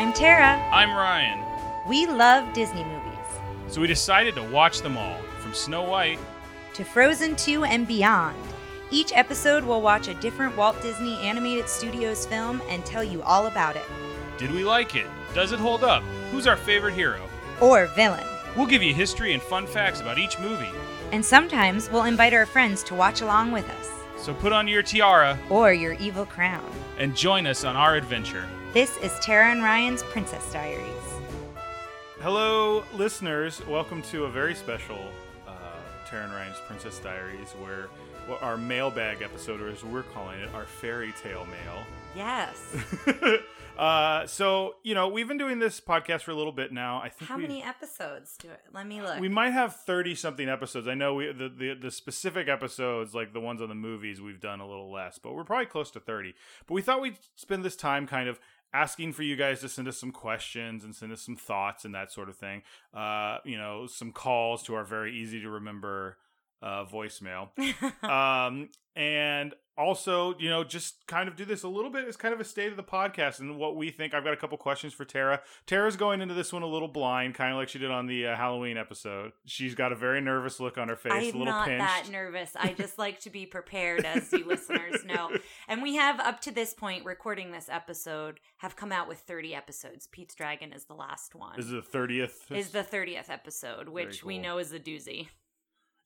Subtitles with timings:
[0.00, 0.56] I'm Tara.
[0.72, 1.44] I'm Ryan.
[1.86, 3.18] We love Disney movies.
[3.68, 6.18] So we decided to watch them all, from Snow White.
[6.74, 8.36] To Frozen 2 and beyond.
[8.90, 13.48] Each episode we'll watch a different Walt Disney Animated Studios film and tell you all
[13.48, 13.84] about it.
[14.38, 15.06] Did we like it?
[15.34, 16.02] Does it hold up?
[16.30, 17.20] Who's our favorite hero?
[17.60, 18.24] Or villain.
[18.56, 20.70] We'll give you history and fun facts about each movie.
[21.10, 23.99] And sometimes we'll invite our friends to watch along with us.
[24.20, 26.64] So put on your tiara Or your evil crown.
[26.98, 28.44] and join us on our adventure.
[28.72, 30.84] This is Tara and Ryan's Princess Diaries.
[32.20, 33.64] Hello, listeners.
[33.66, 35.10] Welcome to a very special
[35.48, 35.52] uh,
[36.06, 37.88] Tara and Ryan's Princess Diaries, where
[38.28, 41.84] well, our mailbag episode, or as we're calling it, our fairy tale mail.
[42.14, 42.62] Yes.
[43.78, 47.00] uh, so, you know, we've been doing this podcast for a little bit now.
[47.02, 48.60] I think How many episodes do it?
[48.72, 49.18] Let me look.
[49.20, 50.86] we might have 30 something episodes.
[50.86, 54.40] I know we the, the the specific episodes, like the ones on the movies, we've
[54.40, 56.34] done a little less, but we're probably close to 30.
[56.66, 58.38] But we thought we'd spend this time kind of
[58.72, 61.94] asking for you guys to send us some questions and send us some thoughts and
[61.94, 62.62] that sort of thing.
[62.94, 66.18] Uh, you know, some calls to our very easy to remember
[66.62, 67.48] uh, voicemail.
[68.04, 72.34] um, and also, you know, just kind of do this a little bit as kind
[72.34, 74.12] of a state of the podcast and what we think.
[74.12, 75.40] I've got a couple questions for Tara.
[75.66, 78.26] Tara's going into this one a little blind, kind of like she did on the
[78.26, 79.32] uh, Halloween episode.
[79.46, 81.80] She's got a very nervous look on her face, a I'm little not pinched.
[81.80, 82.52] that nervous.
[82.54, 85.30] I just like to be prepared, as you listeners know.
[85.66, 89.54] And we have, up to this point, recording this episode, have come out with 30
[89.54, 90.06] episodes.
[90.06, 91.54] Pete's Dragon is the last one.
[91.56, 92.50] This is the thirtieth.
[92.50, 95.28] Is the 30th episode, which we know is a doozy.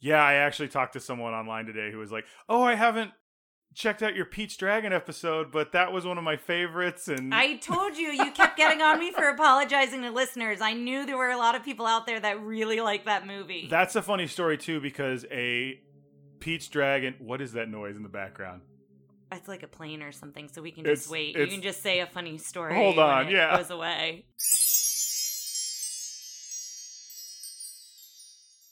[0.00, 3.12] Yeah, I actually talked to someone online today who was like, "Oh, I haven't
[3.74, 7.56] checked out your Pete's Dragon episode, but that was one of my favorites." And I
[7.56, 10.60] told you, you kept getting on me for apologizing to listeners.
[10.60, 13.66] I knew there were a lot of people out there that really like that movie.
[13.70, 15.80] that's a funny story too because a
[16.40, 17.14] Pete's Dragon.
[17.18, 18.62] What is that noise in the background?
[19.32, 21.36] it's like a plane or something, so we can just It's- wait.
[21.36, 22.72] You can just say a funny story.
[22.76, 23.56] Hold on, it yeah.
[23.56, 24.26] goes away.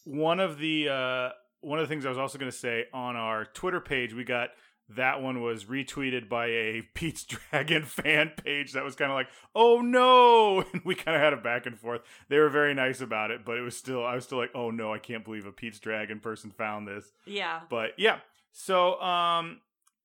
[0.05, 1.29] one of the uh
[1.61, 4.25] one of the things I was also going to say on our Twitter page, we
[4.25, 4.49] got
[4.97, 9.29] that one was retweeted by a Pete's Dragon fan page that was kind of like,
[9.55, 12.03] "Oh no!" and we kind of had a back and forth.
[12.29, 14.71] They were very nice about it, but it was still I was still like, "Oh
[14.71, 17.61] no, I can't believe a Pete's Dragon person found this." Yeah.
[17.69, 18.19] But yeah,
[18.53, 19.61] so um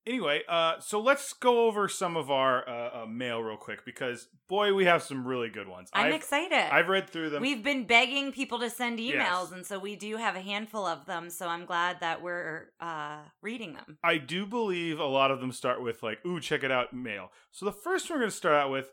[0.08, 4.28] anyway, uh so let's go over some of our uh, uh mail real quick because
[4.48, 5.90] boy, we have some really good ones.
[5.92, 6.72] I'm I've, excited.
[6.72, 7.42] I've read through them.
[7.42, 9.12] We've been begging people to send emails,
[9.50, 9.52] Yes.
[9.52, 11.28] and so we do have a handful of them.
[11.30, 13.98] So I'm glad that we're uh, reading them.
[14.02, 17.30] I do believe a lot of them start with like, "Ooh, check it out, mail."
[17.50, 18.90] So the first one we're going to start out with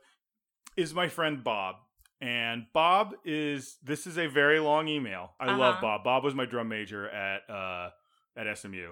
[0.76, 1.76] is my friend Bob,
[2.20, 5.32] and Bob is this is a very long email.
[5.40, 5.82] I love Uh-huh.
[5.82, 6.04] Bob.
[6.04, 7.90] Bob was my drum major at uh
[8.36, 8.90] at SMU.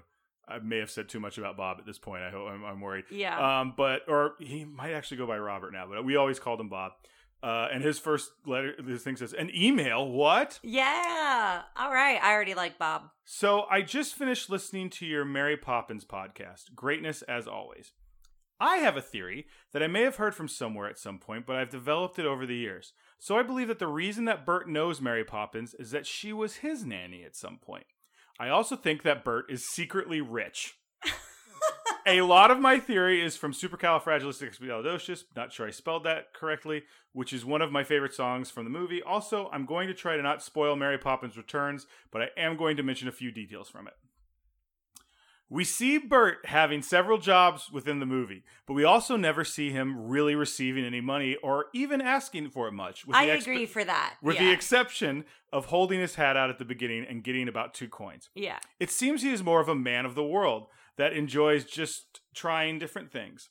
[0.48, 2.24] I may have said too much about Bob at this point.
[2.24, 3.06] I hope I'm, I'm worried.
[3.10, 3.62] Yeah.
[3.62, 6.70] Um, but or he might actually go by Robert now, but we always called him
[6.70, 6.94] Bob.
[7.42, 10.08] Uh, and his first letter, this thing says, "An email?
[10.08, 11.64] What?" yeah.
[11.76, 12.18] All right.
[12.24, 13.10] I already like Bob.
[13.26, 16.74] So I just finished listening to your Mary Poppins podcast.
[16.74, 17.92] Greatness as always.
[18.60, 21.58] I have a theory that I may have heard from somewhere at some point, but
[21.58, 22.94] I've developed it over the years.
[23.20, 26.58] So I believe that the reason that Bert knows Mary Poppins is that she was
[26.58, 27.86] his nanny at some point.
[28.40, 30.76] I also think that Bert is secretly rich.
[32.06, 35.24] a lot of my theory is from Supercalifragilisticexpialidocious.
[35.36, 36.84] Not sure I spelled that correctly,
[37.14, 39.02] which is one of my favorite songs from the movie.
[39.02, 42.78] Also, I'm going to try to not spoil Mary Poppins Returns, but I am going
[42.78, 43.94] to mention a few details from it.
[45.50, 50.08] We see Bert having several jobs within the movie, but we also never see him
[50.08, 53.06] really receiving any money or even asking for it much.
[53.06, 54.16] With I expe- agree for that.
[54.22, 54.46] with yeah.
[54.46, 58.30] the exception of holding his hat out at the beginning and getting about two coins.
[58.34, 58.60] yeah.
[58.80, 60.68] It seems he is more of a man of the world
[60.98, 63.50] that enjoys just trying different things.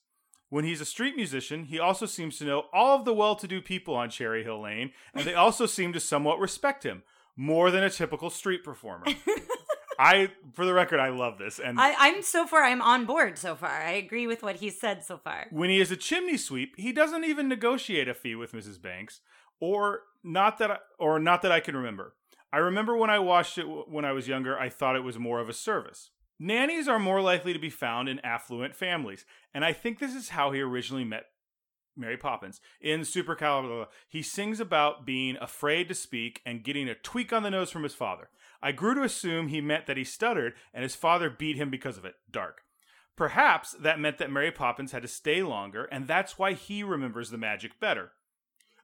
[0.49, 3.49] When he's a street musician, he also seems to know all of the well to
[3.49, 7.05] do people on Cherry Hill Lane, and they also seem to somewhat respect him
[7.37, 9.07] more than a typical street performer.
[9.99, 11.59] I, for the record, I love this.
[11.59, 12.63] And I, I'm so far.
[12.63, 13.71] I'm on board so far.
[13.71, 15.47] I agree with what he said so far.
[15.51, 18.81] when he is a chimney sweep, he doesn't even negotiate a fee with Mrs.
[18.81, 19.21] Banks,
[19.61, 22.15] or not that, I, or not that I can remember.
[22.53, 25.41] I remember when I watched it when I was younger, I thought it was more
[25.41, 26.11] of a service.
[26.39, 29.25] Nannies are more likely to be found in affluent families,
[29.55, 31.27] and I think this is how he originally met
[31.97, 32.61] Mary Poppins.
[32.81, 37.51] In Supercalibur, he sings about being afraid to speak and getting a tweak on the
[37.51, 38.29] nose from his father.
[38.63, 41.99] I grew to assume he meant that he stuttered and his father beat him because
[41.99, 42.15] of it.
[42.31, 42.63] Dark.
[43.17, 47.31] Perhaps that meant that Mary Poppins had to stay longer, and that's why he remembers
[47.31, 48.13] the magic better.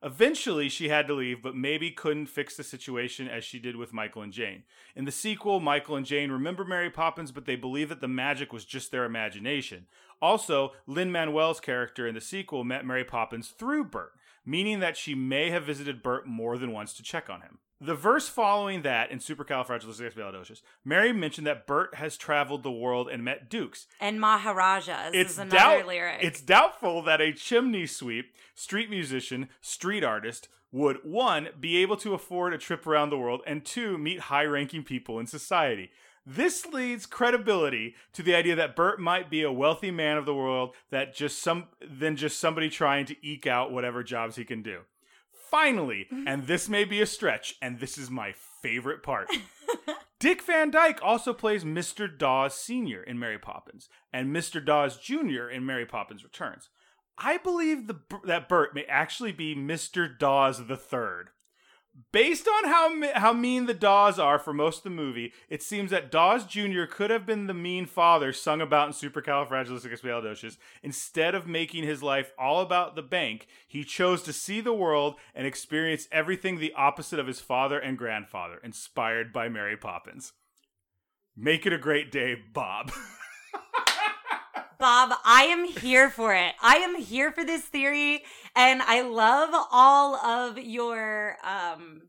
[0.02, 3.92] Eventually, she had to leave, but maybe couldn't fix the situation as she did with
[3.92, 4.62] Michael and Jane.
[4.94, 8.52] In the sequel, Michael and Jane remember Mary Poppins, but they believe that the magic
[8.52, 9.86] was just their imagination.
[10.22, 14.12] Also, Lin Manuel's character in the sequel met Mary Poppins through Bert,
[14.46, 17.58] meaning that she may have visited Bert more than once to check on him.
[17.80, 23.25] The verse following that in Supercalifragilisticexpialidocious, Mary mentioned that Bert has traveled the world and
[23.25, 23.86] met dukes.
[24.00, 26.19] And Maharajas It's is another doubt- lyric.
[26.20, 32.14] It's doubtful that a chimney sweep, street musician, street artist would one be able to
[32.14, 35.90] afford a trip around the world and two meet high-ranking people in society.
[36.26, 40.34] This leads credibility to the idea that Bert might be a wealthy man of the
[40.34, 44.62] world that just some than just somebody trying to eke out whatever jobs he can
[44.62, 44.80] do.
[45.50, 49.29] Finally, and this may be a stretch, and this is my favorite part.
[50.21, 52.09] Dick Van Dyke also plays Mr.
[52.09, 53.03] Dawes Sr.
[53.03, 54.65] in Mary Poppins and Mr.
[54.65, 55.49] Dawes Jr.
[55.49, 56.69] in Mary Poppins Returns.
[57.17, 60.19] I believe the, that Bert may actually be Mr.
[60.19, 61.31] Dawes the Third.
[62.12, 65.91] Based on how how mean the Dawes are for most of the movie, it seems
[65.91, 66.85] that Dawes Jr.
[66.89, 70.59] could have been the mean father sung about in Supercalifragilisticexpialidocious.
[70.83, 75.17] Instead of making his life all about the bank, he chose to see the world
[75.35, 80.33] and experience everything the opposite of his father and grandfather, inspired by Mary Poppins.
[81.37, 82.93] Make it a great day, Bob.
[84.78, 86.54] Bob, I am here for it.
[86.62, 88.22] I am here for this theory,
[88.54, 92.02] and I love all of your um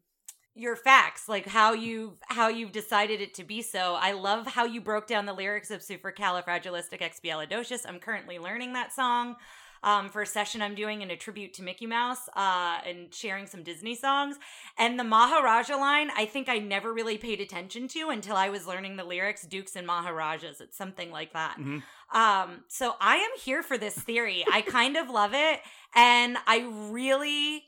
[0.54, 3.98] your facts, like how you how you've decided it to be so.
[4.00, 7.88] I love how you broke down the lyrics of Supercalifragilisticexpialidocious.
[7.88, 9.38] I'm currently learning that song.
[9.84, 13.46] Um, for a session I'm doing in a tribute to Mickey Mouse uh, and sharing
[13.46, 14.38] some Disney songs.
[14.78, 18.68] And the Maharaja line, I think I never really paid attention to until I was
[18.68, 20.60] learning the lyrics Dukes and Maharajas.
[20.62, 21.58] It's something like that.
[21.58, 21.84] Mhm.
[22.12, 24.44] Um, so I am here for this theory.
[24.52, 25.62] I kind of love it.
[25.96, 27.64] And I really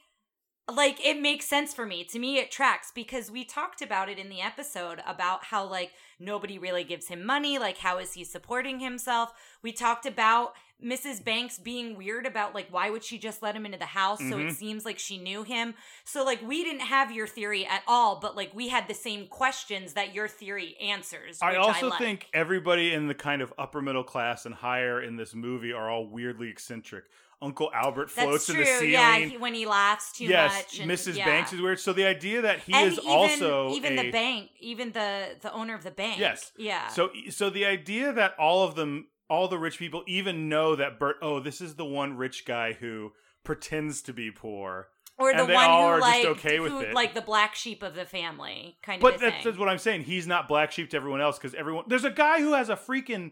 [0.71, 2.03] like it makes sense for me.
[2.05, 5.91] To me, it tracks because we talked about it in the episode about how like
[6.19, 7.57] nobody really gives him money.
[7.57, 9.33] Like, how is he supporting himself?
[9.61, 11.23] We talked about Mrs.
[11.23, 14.19] Banks being weird about like why would she just let him into the house?
[14.19, 14.53] So it Mhm.
[14.53, 15.75] seems like she knew him.
[16.05, 19.27] So like we didn't have your theory at all, but like we had the same
[19.27, 21.39] questions that your theory answers.
[21.41, 21.99] I also like.
[21.99, 25.89] think everybody in the kind of upper middle class and higher in this movie are
[25.89, 27.05] all weirdly eccentric.
[27.43, 28.91] Uncle Albert floats in the ceiling.
[28.91, 30.79] Yeah, he, when he laughs too yes, much.
[30.79, 31.17] and- Mrs.
[31.17, 31.25] yeah.
[31.25, 31.79] Banks is weird.
[31.79, 35.37] So the idea that he and is even, also even a, the bank, even the
[35.41, 36.19] the owner of the bank.
[36.19, 36.51] Yes.
[36.57, 36.87] Yeah.
[36.89, 40.99] So so the idea that all of them all the rich people even know that
[40.99, 43.13] Bert oh this is the one rich guy who
[43.45, 44.89] pretends to be poor.
[45.17, 46.93] or the one who are just like okay with who, it.
[46.93, 49.77] like the black sheep of the family kind But of a that's, that's what I'm
[49.77, 50.03] saying.
[50.03, 52.75] He's not black sheep to everyone else because everyone there's a guy who has a
[52.75, 53.31] freaking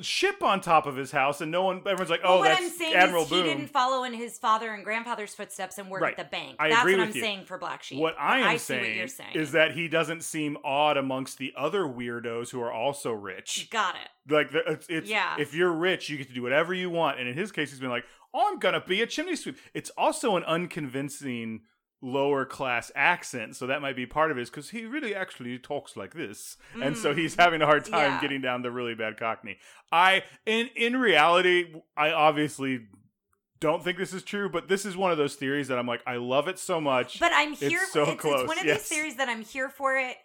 [0.00, 2.62] ship on top of his house and no one everyone's like Well, oh what that's
[2.64, 3.44] I'm saying Admiral is Boom.
[3.44, 6.18] he didn't follow in his father and grandfather's footsteps and work Right.
[6.18, 6.56] at the bank.
[6.58, 7.20] I That's agree what with I'm you.
[7.22, 8.00] saying for black sheep.
[8.00, 9.30] What I am I what saying, saying.
[9.34, 13.68] is that he doesn't seem odd amongst the other weirdos who are also rich.
[13.70, 14.32] got it.
[14.32, 15.36] Like it's, it's Yeah.
[15.38, 17.20] if you're rich, you get to do whatever you want.
[17.20, 19.90] And in his case, he's been like, "Oh, I'm gonna be a chimney sweep." It's
[19.90, 21.60] also an unconvincing
[22.04, 24.46] lower class accent, so that might be part of it.
[24.46, 28.14] Because he really actually talks like this, and so he's having a hard time Mm.
[28.14, 28.20] Yeah.
[28.20, 29.58] getting down the really bad Cockney.
[29.90, 32.86] I in in reality, I obviously
[33.60, 36.02] don't think this is true, but this is one of those theories that I'm like,
[36.06, 37.18] I love it so much.
[37.18, 37.80] But I'm here.
[37.82, 38.80] It's so it's, close, it's one of yes.
[38.80, 40.16] these theories that I'm here for it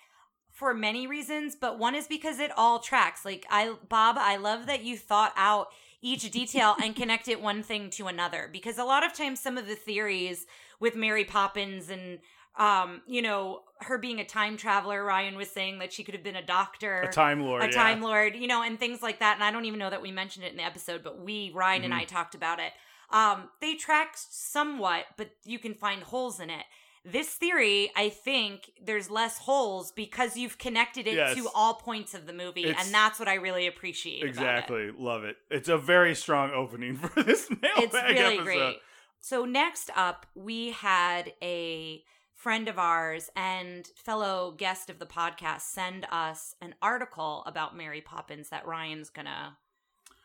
[0.51, 3.23] for many reasons, but one is because it all tracks.
[3.23, 5.67] Like I, Bob, I love that you thought out
[6.01, 8.49] each detail and connected one thing to another.
[8.51, 10.45] Because a lot of times, some of the theories
[10.79, 12.19] with Mary Poppins and
[12.57, 16.23] um, you know, her being a time traveler, Ryan was saying that she could have
[16.23, 17.71] been a doctor a time lord, a yeah.
[17.71, 20.11] time lord you know and things like that and i don't even know that we
[20.11, 21.97] mentioned it in the episode but we ryan and Mhm.
[21.99, 22.73] i talked about it
[23.11, 26.65] um they track somewhat but you can find holes in it
[27.05, 31.35] this theory i think there's less holes because you've connected it Yes.
[31.37, 34.29] to all points of the movie It's- and that's what i really appreciate about it.
[34.31, 35.37] Exactly, love it.
[35.49, 38.43] It's a very strong opening for this mailbag it's really episode.
[38.43, 38.77] great
[39.19, 45.61] so next up we had a friend of ours and fellow guest of the podcast
[45.61, 49.57] send us an article about mary poppins that ryan's gonna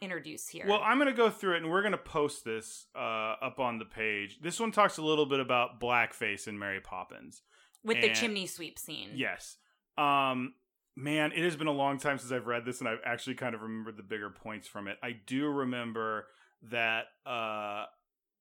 [0.01, 2.87] introduce here Well, I'm going to go through it and we're going to post this
[2.95, 4.39] uh, up on the page.
[4.43, 7.41] This one talks a little bit about blackface in Mary Poppins.
[7.83, 9.57] with the chimney sweep scene Yes.
[9.97, 10.55] Um
[10.97, 13.55] man, it has been a long time since I've read this and I've actually kind
[13.55, 14.99] of remembered the bigger points from it.
[15.03, 16.27] I do remember
[16.71, 17.85] that uh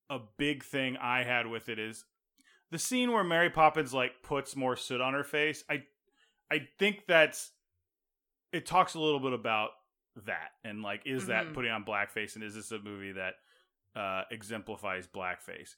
[0.09, 2.05] a big thing I had with it is
[2.71, 5.63] the scene where Mary Poppins like puts more soot on her face.
[5.69, 5.83] I
[6.51, 7.51] I think that's
[8.51, 9.71] it talks a little bit about
[10.25, 11.53] that and like is that Mhm.
[11.55, 13.35] putting on blackface and is this a movie that
[13.95, 15.75] uh exemplifies blackface?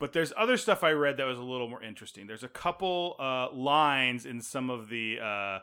[0.00, 2.28] but there's other stuff I read that was a little more interesting.
[2.28, 5.58] There's a couple uh, lines in some of the uh,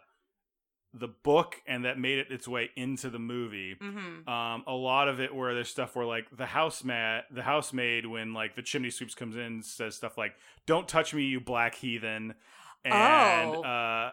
[0.97, 3.75] the book and that made it its way into the movie.
[3.75, 4.29] Mm-hmm.
[4.29, 8.33] Um, a lot of it where there's stuff where like the housemat, the housemaid, when
[8.33, 10.33] like the chimney sweeps comes in, says stuff like
[10.65, 12.33] "Don't touch me, you black heathen,"
[12.83, 13.61] and Oh.
[13.63, 14.11] uh,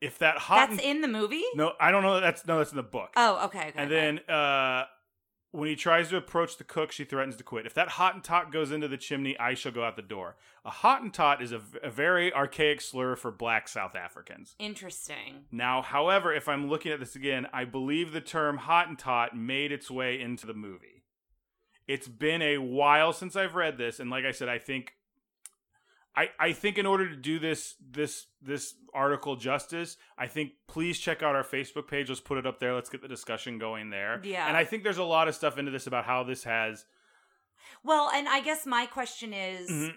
[0.00, 1.42] if that hot That's in the movie.
[1.54, 2.20] no, I don't know.
[2.20, 3.10] That's no, that's in the book.
[3.16, 3.58] Oh, okay.
[3.68, 3.94] okay and okay.
[3.94, 4.84] then uh,
[5.58, 7.66] when he tries to approach the cook, she threatens to quit.
[7.66, 10.36] If that Hottentot goes into the chimney, I shall go out the door.
[10.64, 11.60] A Hottentot is a
[11.90, 14.54] very archaic slur for black South Africans.
[14.58, 15.46] interesting.
[15.50, 19.90] Now, however, if I'm looking at this again, I believe the term Hottentot made its
[19.90, 21.02] way into the movie.
[21.88, 24.94] It's been a while since I've read this, and like I said, I think
[26.18, 30.98] I, I think in order to do this this this article justice, I think please
[30.98, 32.08] check out our Facebook page.
[32.08, 32.74] Let's put it up there.
[32.74, 34.20] Let's get the discussion going there.
[34.24, 34.48] Yeah.
[34.48, 36.84] And I think there's a lot of stuff into this about how this has
[37.84, 39.94] Well, and I guess my question is Mhm.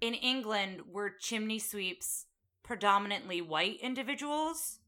[0.00, 2.26] in England, were chimney sweeps
[2.62, 4.80] predominantly white individuals?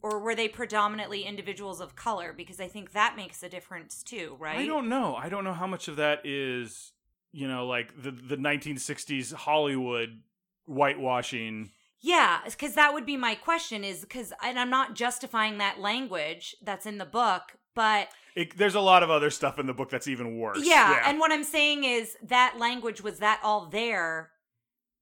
[0.00, 2.32] Or were they predominantly individuals of color?
[2.32, 4.58] Because I think that makes a difference too, right?
[4.58, 5.14] I don't know.
[5.14, 6.91] I don't know how much of that is,
[7.32, 10.20] you know, like the the 1960s Hollywood
[10.66, 11.70] whitewashing.
[12.04, 16.56] Yeah, because that would be my question is because, and I'm not justifying that language
[16.60, 17.42] that's in the book,
[17.76, 20.58] but It, there's a lot of other stuff in the book that's even worse.
[20.64, 24.30] yeah, and what I'm saying is that language was that all there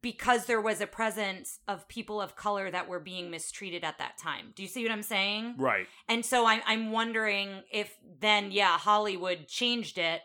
[0.02, 4.18] because there was a presence of people of color that were being mistreated at that
[4.18, 4.52] time.
[4.54, 5.54] Do you see what I'm saying?
[5.58, 5.86] right.
[6.08, 10.20] And so I'm I'm wondering if then yeah Hollywood changed it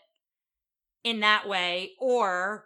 [1.05, 2.65] in that way or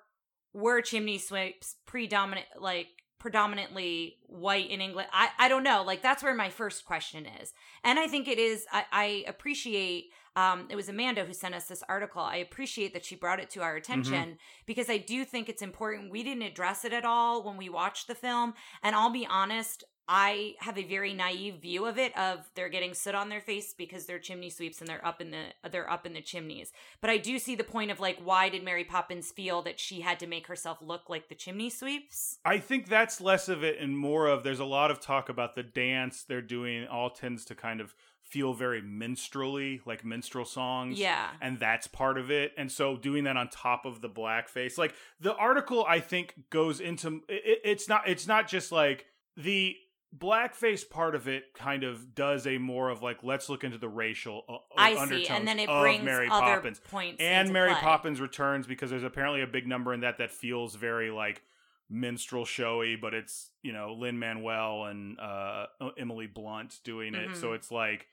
[0.54, 2.88] were chimney sweeps predominant like
[3.20, 7.54] predominantly white in England I I don't know like that's where my first question is.
[7.84, 10.06] And I think it is I, I appreciate
[10.38, 12.22] um it was Amanda who sent us this article.
[12.22, 16.12] I appreciate that she brought it to our attention because I do think it's important
[16.12, 18.54] we didn't address it at all when we watched the film.
[18.82, 22.96] And I'll be honest I have a very naive view of it of they're getting
[22.96, 26.08] soot on their face because they're chimney sweeps and they're up in the they're up
[26.08, 26.74] in the chimneys.
[27.00, 30.02] But I do see the point of like why did Mary Poppins feel that she
[30.02, 32.40] had to make herself look like the chimney sweeps?
[32.44, 35.54] I think that's less of it and more of there's a lot of talk about
[35.54, 41.00] the dance they're doing all tends to kind of feel very minstrelly, like minstrel songs.
[41.00, 41.30] Yeah.
[41.40, 42.54] And that's part of it.
[42.58, 46.80] And so doing that on top of the blackface, like the article I think goes
[46.80, 49.06] into it, it's not it's not just like
[49.38, 49.76] the
[50.18, 53.88] blackface part of it kind of does a more of like let's look into the
[53.88, 57.54] racial uh, I see, undertones and then it of brings Mary other Poppins points and
[57.54, 57.82] Mary play.
[57.82, 61.44] Poppins returns because there's apparently a big number in that that feels very like
[61.92, 67.50] minstrel showy, but it's you know Lin Manuel and uh, Emily Blunt doing it, so
[67.50, 67.56] Mhm.
[67.56, 68.08] it's like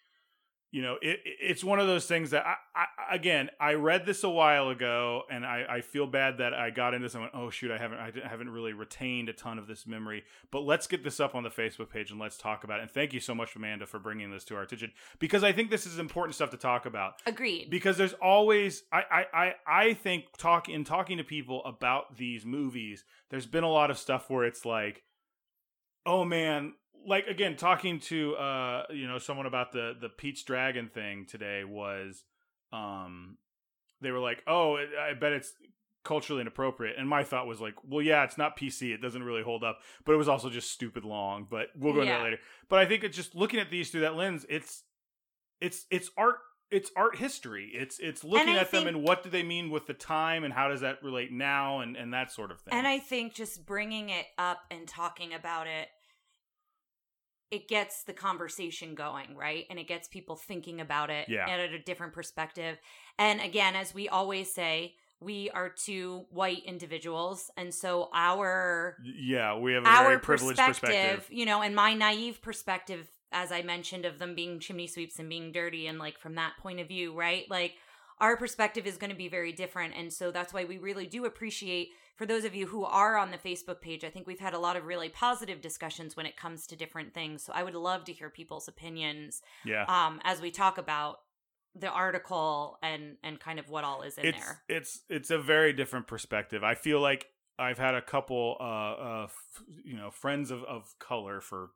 [0.76, 4.04] you know it, it- it's one of those things that I, I again I read
[4.04, 7.23] this a while ago and I, I feel bad that I got into this and
[7.23, 10.25] went oh shoot I haven't I haven't really retained a ton of this memory.
[10.50, 12.83] But let's get this up on the Facebook page and let's talk about it.
[12.83, 14.92] And thank you so much Amanda for bringing this to our attention.
[15.18, 17.14] Because I think this is important stuff to talk about.
[17.26, 17.71] Agreed.
[17.71, 19.54] because there's always I, I I
[19.88, 23.99] I think talk in talking to people about these movies there's been a lot of
[23.99, 25.02] stuff where it's like
[26.04, 26.75] oh man
[27.06, 31.64] like again talking to uh you know someone about the the Pete's Dragon thing today
[31.64, 32.25] was
[32.72, 33.38] um
[34.00, 35.52] they were like oh I bet it's
[36.04, 36.96] culturally inappropriate.
[36.98, 39.80] And my thought was like well yeah it's not PC it doesn't really hold up.
[40.04, 42.38] But it was also just stupid long but we'll go into that later.
[42.68, 44.82] But I think it's just looking at these through that lens it's
[45.60, 46.36] it's it's art
[46.70, 47.70] it's art history.
[47.72, 50.68] It's it's looking at them and what do they mean with the time and how
[50.68, 52.75] does that relate now and and that sort of thing.
[52.75, 55.88] And I think just bringing it up and talking about it,
[57.50, 59.64] it gets the conversation going, right?
[59.70, 61.48] And it gets people thinking about it Yeah.
[61.48, 62.78] at a different perspective.
[63.18, 67.50] And again, as we always say, we are two white individuals.
[67.56, 71.74] And so our yeah we have a our very privileged perspective, perspective you know, and
[71.74, 75.98] my naive perspective, as I mentioned, of them being chimney sweeps and being dirty, and
[75.98, 77.44] like from that point of view, right?
[77.50, 77.74] Like
[78.18, 79.94] our perspective is going to be very different.
[79.96, 83.30] And so that's why we really do appreciate, for those of you who are on
[83.30, 86.37] the Facebook page, I think we've had a lot of really positive discussions when it
[86.37, 87.42] comes to different things.
[87.42, 91.18] So I would love to hear people's opinions yeah um, as we talk about
[91.78, 94.62] the article and and kind of what all is in it's there.
[94.68, 96.64] it's it's a very different perspective.
[96.64, 97.26] I feel like
[97.58, 101.70] I've had a couple uh uh f- you know friends of of color for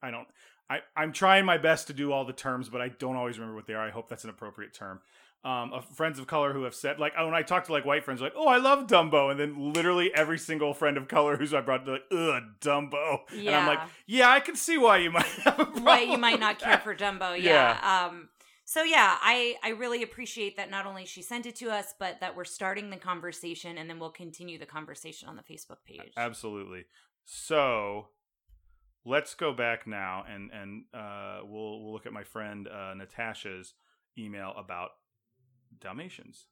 [0.00, 0.28] I don't
[0.70, 3.56] I I'm trying my best to do all the terms but I don't always remember
[3.56, 3.84] what they are.
[3.84, 5.00] I hope that's an appropriate term.
[5.44, 8.04] Um, of friends of color who have said like when I talk to like white
[8.04, 11.52] friends like oh I love Dumbo and then literally every single friend of color who's
[11.52, 14.20] I brought like ugh Dumbo and I'm like Yeah.
[14.20, 16.84] yeah I can see why you might have a why you might not care that."
[16.84, 17.36] for Dumbo.
[17.36, 17.76] Yeah.
[17.82, 18.06] Yeah.
[18.06, 18.28] Um
[18.64, 22.20] So yeah, I I really appreciate that not only she sent it to us, but
[22.20, 26.12] that we're starting the conversation and then we'll continue the conversation on the Facebook page.
[26.16, 26.84] Absolutely.
[27.24, 28.08] So
[29.04, 33.74] let's go back now and and uh, we'll we'll look at my friend uh, Natasha's
[34.16, 34.90] email about
[35.82, 36.46] Dalmatians.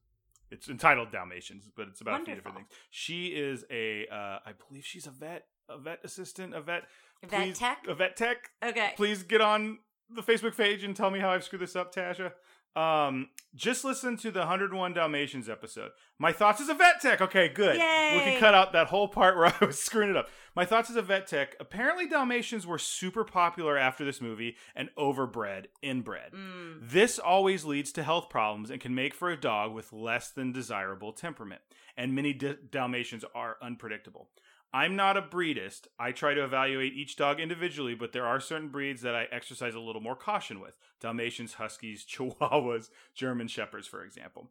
[0.51, 2.69] It's entitled Dalmatians, but it's about a few different things.
[2.91, 6.83] She is a, uh, I believe she's a vet, a vet assistant, a vet,
[7.23, 7.87] Vet please- tech?
[7.87, 8.51] a vet tech.
[8.63, 8.93] Okay.
[8.97, 12.33] Please get on the Facebook page and tell me how I've screwed this up, Tasha.
[12.77, 15.91] Um, just listen to the 101 Dalmatians episode.
[16.19, 17.21] My thoughts as a vet tech.
[17.21, 17.75] Okay, good.
[17.75, 20.29] We can cut out that whole part where I was screwing it up.
[20.55, 21.57] My thoughts as a vet tech.
[21.59, 26.33] Apparently, Dalmatians were super popular after this movie and overbred, inbred.
[26.33, 26.91] Mm.
[26.91, 30.53] This always leads to health problems and can make for a dog with less than
[30.53, 31.63] desirable temperament.
[31.97, 34.29] And many D- Dalmatians are unpredictable.
[34.73, 35.89] I'm not a breedist.
[35.99, 39.75] I try to evaluate each dog individually, but there are certain breeds that I exercise
[39.75, 40.77] a little more caution with.
[41.01, 44.49] Dalmatians, Huskies, Chihuahuas, German Shepherds, for example.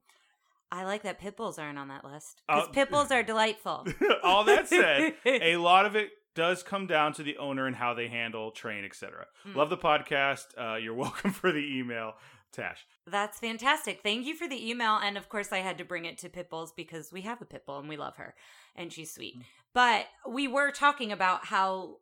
[0.71, 3.87] I like that pit bulls aren't on that list because Uh, pit bulls are delightful.
[4.23, 7.93] All that said, a lot of it does come down to the owner and how
[7.95, 9.25] they handle, train, etc.
[9.43, 9.57] Hmm.
[9.57, 10.45] Love the podcast.
[10.57, 12.13] Uh, you're welcome for the email,
[12.51, 12.85] Tash.
[13.05, 14.01] That's fantastic.
[14.01, 14.97] Thank you for the email.
[14.97, 17.79] And of course, I had to bring it to Pitbulls because we have a Pitbull
[17.79, 18.35] and we love her
[18.75, 19.37] and she's sweet.
[19.37, 19.43] Mm.
[19.73, 21.97] But we were talking about how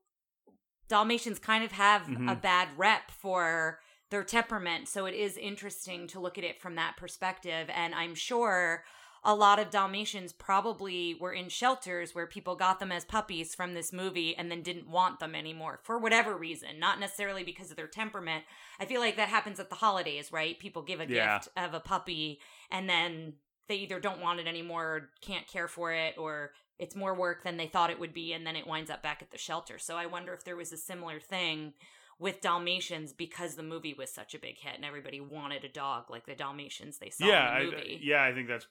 [0.87, 2.41] Dalmatians kind of have a Mhm.
[2.41, 4.87] bad rep for their temperament.
[4.87, 7.69] So it is interesting to look at it from that perspective.
[7.69, 8.85] And I'm sure
[9.23, 13.73] a lot of Dalmatians probably were in shelters where people got them as puppies from
[13.73, 17.77] this movie and then didn't want them anymore for whatever reason, not necessarily because of
[17.77, 18.43] their temperament.
[18.79, 20.57] I feel like that happens at the holidays, right?
[20.59, 21.37] People give a Yeah.
[21.37, 22.39] gift of a puppy
[22.71, 23.33] and then
[23.67, 27.43] they either don't want it anymore or can't care for it or it's more work
[27.43, 29.77] than they thought it would be and then it winds up back at the shelter.
[29.79, 31.73] So I wonder if there was a similar thing
[32.19, 36.05] with Dalmatians because the movie was such a big hit and everybody wanted a dog
[36.09, 37.99] like the Dalmatians they saw yeah, in the I, movie.
[38.03, 38.65] yeah, I think that's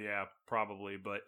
[0.00, 1.22] yeah, probably, but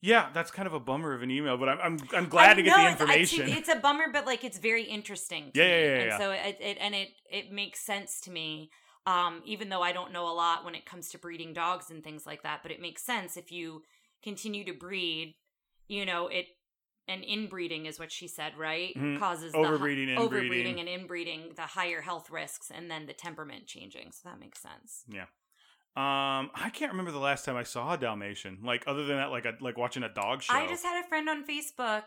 [0.00, 1.56] yeah, that's kind of a bummer of an email.
[1.56, 3.58] But I'm I'm, I'm glad I to get know, the it's- it's- information.
[3.58, 5.52] It's, a bummer, but like it's very interesting.
[5.54, 5.70] Yeah, me.
[5.70, 6.18] yeah, yeah, And yeah.
[6.18, 8.70] so it, it and it it makes sense to me.
[9.04, 12.04] Um, even though I don't know a lot when it comes to breeding dogs and
[12.04, 13.82] things like that, but it makes sense if you
[14.22, 15.34] continue to breed.
[15.88, 16.46] You know it.
[17.08, 18.94] And inbreeding is what she said, right?
[18.96, 19.18] Mhm.
[19.18, 20.76] Causes the Overbreeding, hi- inbreeding.
[20.76, 24.12] overbreeding, and inbreeding, the higher health risks, and then the temperament changing.
[24.12, 25.04] So that makes sense.
[25.08, 25.26] yeah.
[25.94, 28.60] Um, I can't remember the last time I saw a Dalmatian.
[28.62, 30.54] Like other than that, like a, like watching a dog show.
[30.54, 32.04] I just had a friend on Facebook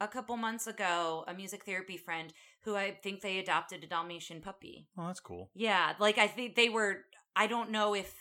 [0.00, 4.42] a couple months ago, a music therapy friend, who I think they adopted a Dalmatian
[4.42, 4.88] puppy.
[4.98, 5.50] oh, that's cool.
[5.54, 7.04] Yeah, like I think they were.
[7.34, 8.12] I don't know if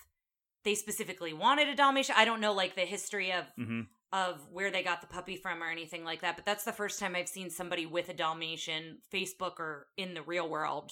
[0.64, 2.16] they specifically wanted a Dalmatian.
[2.18, 3.82] I don't know like the history of hmm
[4.14, 6.36] of where they got the puppy from or anything like that.
[6.36, 10.22] But that's the first time I've seen somebody with a Dalmatian, Facebook or in the
[10.22, 10.92] real world,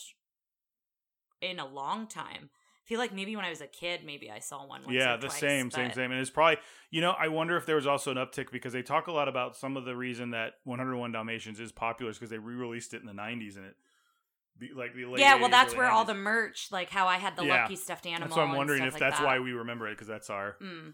[1.42, 2.50] in a long time.
[2.52, 4.82] I feel like maybe when I was a kid, maybe I saw one.
[4.84, 6.12] Once Yeah, the twice, same, same, but- same.
[6.12, 6.58] And it's probably,
[6.90, 9.28] you know, I wonder if there was also an uptick because they talk a lot
[9.28, 13.02] about some of the reason that 101 Dalmatians is popular is because they re-released it
[13.02, 13.76] in the 90s and it,
[14.58, 17.36] the, like the late Yeah, well, that's where all the merch, like how I had
[17.38, 17.62] the Yeah.
[17.64, 18.34] lucky stuffed animal.
[18.36, 19.26] so I'm wondering if like that's that.
[19.26, 20.94] why we remember it because that's our Mm,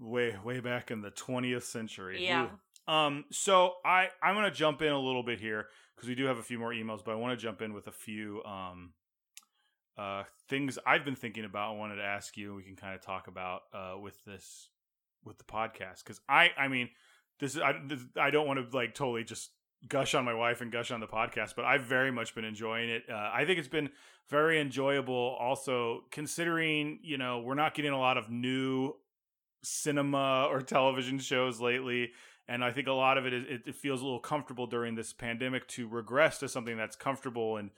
[0.00, 2.24] way way back in the 20th century.
[2.24, 2.46] yeah.
[2.88, 2.92] Ooh.
[2.92, 3.24] Um.
[3.30, 6.42] So I I'm gonna jump in a little bit here because we do have a
[6.42, 8.92] few more emails, but I want to jump in with a few um
[9.98, 11.74] uh things I've been thinking about.
[11.74, 12.54] I wanted to ask you.
[12.54, 14.68] We can kind of talk about uh with this
[15.24, 16.88] with the podcast because I I mean
[17.38, 19.50] this is I this, I don't want to like totally just
[19.88, 22.90] gush on my wife and gush on the podcast, but I've very much been enjoying
[22.90, 23.04] it.
[23.10, 23.90] Uh, I think it's been
[24.28, 25.36] very enjoyable.
[25.38, 28.94] Also, considering you know we're not getting a lot of new
[29.62, 32.12] cinema or television shows lately,
[32.48, 34.94] and I think a lot of it is it, it feels a little comfortable during
[34.94, 37.70] this pandemic to regress to something that's comfortable and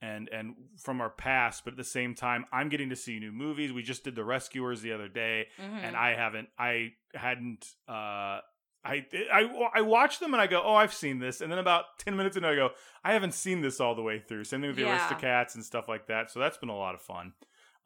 [0.00, 1.64] and and from our past.
[1.64, 3.72] But at the same time, I'm getting to see new movies.
[3.72, 5.82] We just did The Rescuers the other day, Mhm.
[5.82, 8.40] and I haven't I hadn't uh
[8.84, 11.98] I, I I watch them and I go, oh, I've seen this, and then about
[11.98, 12.70] ten minutes into, it, I go,
[13.04, 14.44] I haven't seen this all the way through.
[14.44, 14.98] Same thing with the Yeah.
[14.98, 16.30] Aristocats and stuff like that.
[16.30, 17.32] So that's been a lot of fun.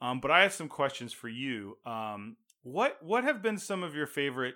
[0.02, 1.78] Um, but I have some questions for you.
[1.86, 4.54] Um, what what have been some of your favorite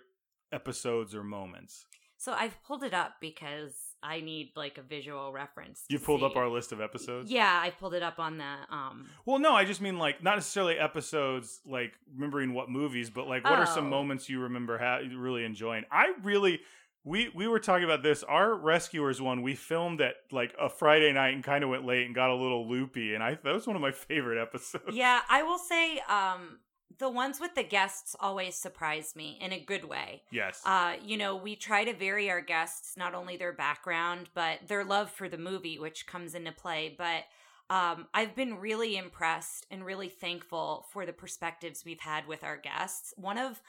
[0.53, 1.87] episodes or moments?
[2.19, 5.83] So I've pulled it up because I need like a visual reference.
[5.90, 7.31] You pulled up our list of episodes.
[7.31, 10.37] Yeah, I pulled it up on the um Well, no, I just mean like not
[10.37, 13.90] necessarily episodes, like remembering what movies, but like what are some Oh.
[13.90, 15.85] moments you remember ha- really enjoying?
[15.90, 16.61] I really,
[17.05, 18.23] we we were talking about this.
[18.23, 22.07] Our rescuers one we filmed at like a Friday night and kind of went late
[22.07, 24.95] and got a little loopy, and I that was one of my favorite episodes.
[24.97, 26.61] Yeah, I will say um
[26.99, 30.22] the ones with the guests always surprise me in a good way.
[30.31, 30.62] Yes.
[30.64, 34.85] Uh, you know, we try to vary our guests, not only their background, but their
[34.85, 36.94] love for the movie, which comes into play.
[36.96, 37.25] But
[37.68, 42.57] um, I've been really impressed and really thankful for the perspectives we've had with our
[42.57, 43.12] guests.
[43.16, 43.61] One of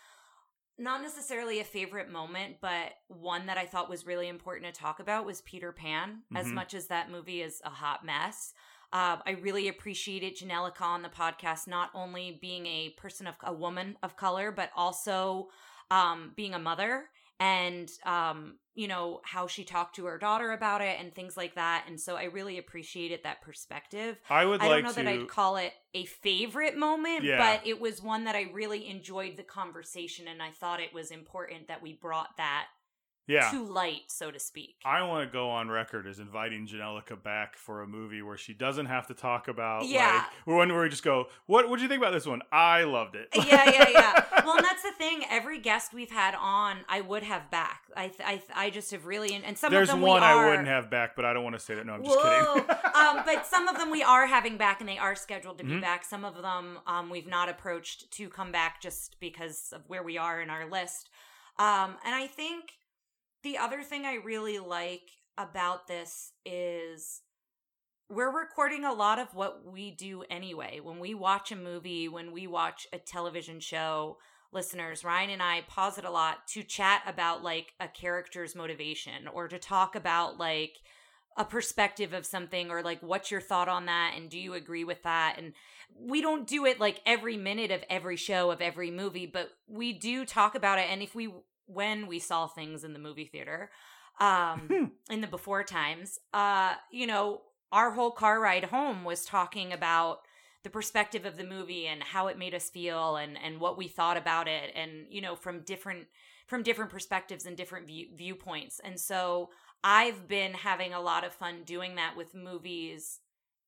[0.77, 4.99] not necessarily a favorite moment, but one that I thought was really important to talk
[4.99, 6.21] about was Peter Pan.
[6.35, 6.53] As Mhm.
[6.53, 8.53] much as that movie is a hot mess,
[8.93, 13.53] um, I really appreciated Janelica on the podcast, not only being a person of a
[13.53, 15.49] woman of color, but also
[15.91, 17.05] um, being a mother
[17.39, 21.55] and um, you know how she talked to her daughter about it and things like
[21.55, 21.85] that.
[21.87, 24.17] And so I really appreciated that perspective.
[24.29, 25.03] I would I like don't know to.
[25.03, 27.37] that I'd call it a favorite moment, Yeah.
[27.37, 31.11] but it was one that I really enjoyed the conversation, and I thought it was
[31.11, 32.65] important that we brought that
[33.27, 33.49] yeah.
[33.51, 34.75] to light, so to speak.
[34.85, 38.53] I want to go on record as inviting Janelica back for a movie where she
[38.53, 40.23] doesn't have to talk about Yeah.
[40.45, 42.41] like one where we just go, What what do you think about this one?
[42.51, 43.27] I loved it.
[43.35, 44.23] yeah, yeah, yeah.
[44.47, 45.23] Well, and that's the thing.
[45.29, 47.81] Every guest we've had on, I would have back.
[47.97, 50.69] I, I, I just have really, and some There's of them one are, I wouldn't
[50.69, 51.85] have back, but I don't want to say that.
[51.85, 52.53] No, I'm just Whoa.
[52.61, 52.69] kidding.
[52.95, 55.73] um, but some of them we are having back, and they are scheduled to be
[55.73, 55.81] Mhm.
[55.81, 56.05] back.
[56.05, 60.17] Some of them um, we've not approached to come back just because of where we
[60.17, 61.09] are in our list.
[61.59, 62.77] Um, and I think
[63.47, 67.21] the other thing I really like about this is
[68.09, 70.81] we're recording a lot of what we do anyway.
[70.83, 74.17] When we watch a movie, when we watch a television show,
[74.51, 79.29] listeners, Ryan and I pause it a lot to chat about like a character's motivation
[79.33, 80.75] or to talk about like
[81.37, 84.83] a perspective of something or like what's your thought on that and do you agree
[84.83, 85.53] with that and
[85.95, 89.93] we don't do it like every minute of every show of every movie but we
[89.93, 91.31] do talk about it and if we
[91.67, 93.69] when we saw things in the movie theater
[94.19, 99.73] um in the before times uh you know our whole car ride home was talking
[99.73, 100.19] about
[100.63, 103.87] the perspective of the movie and how it made us feel and and what we
[103.87, 106.07] thought about it and you know from different
[106.47, 108.81] from different perspectives and different view, viewpoints.
[108.83, 109.49] And so
[109.83, 113.19] i've been having a lot of fun doing that with movies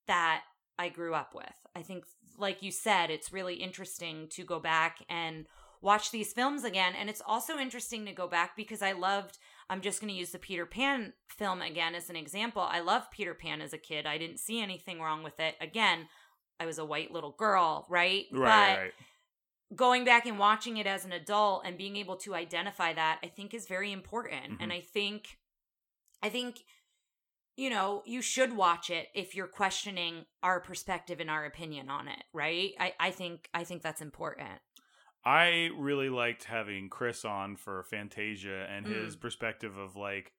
[0.08, 0.42] that
[0.80, 1.54] i grew up with.
[1.76, 2.06] I think
[2.38, 5.46] like you said it's really interesting to go back and
[5.82, 9.38] watch these films again and it's also interesting to go back because i loved
[9.70, 13.12] i'm just going to use the peter pan film again as an example i loved
[13.12, 16.08] peter pan as a kid i didn't see anything wrong with it again
[16.60, 18.26] I was a white little girl, right?
[18.32, 18.92] right, but right.
[19.76, 23.28] going back and watching it as an adult and being able to identify that, I
[23.28, 24.44] think is very important.
[24.44, 24.64] Mm-hmm.
[24.64, 25.38] And I think,
[26.22, 26.60] I think,
[27.56, 32.08] you know, you should watch it if you're questioning our perspective and our opinion on
[32.08, 32.72] it, right?
[32.80, 34.60] I, I think, I think that's important.
[35.26, 39.04] I really liked having Chris on for Fantasia and Mm.
[39.04, 40.32] his perspective of like,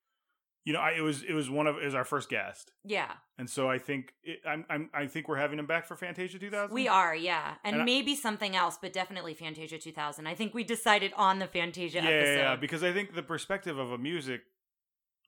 [0.64, 3.12] you know, I, it was it was one of it was our first guest, Yeah,
[3.38, 6.38] and so I think it, I'm, I'm I think we're having him back for Fantasia
[6.38, 6.74] 2000.
[6.74, 7.14] we are.
[7.14, 7.54] Yeah.
[7.64, 10.26] And, And I- maybe something else, but definitely Fantasia 2000.
[10.26, 12.36] I think we decided on the Fantasia yeah, episode.
[12.36, 14.42] yeah, because I think the perspective of a music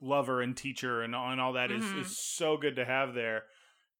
[0.00, 2.00] lover and teacher and, and all that is Mhm.
[2.02, 3.44] is so good to have there.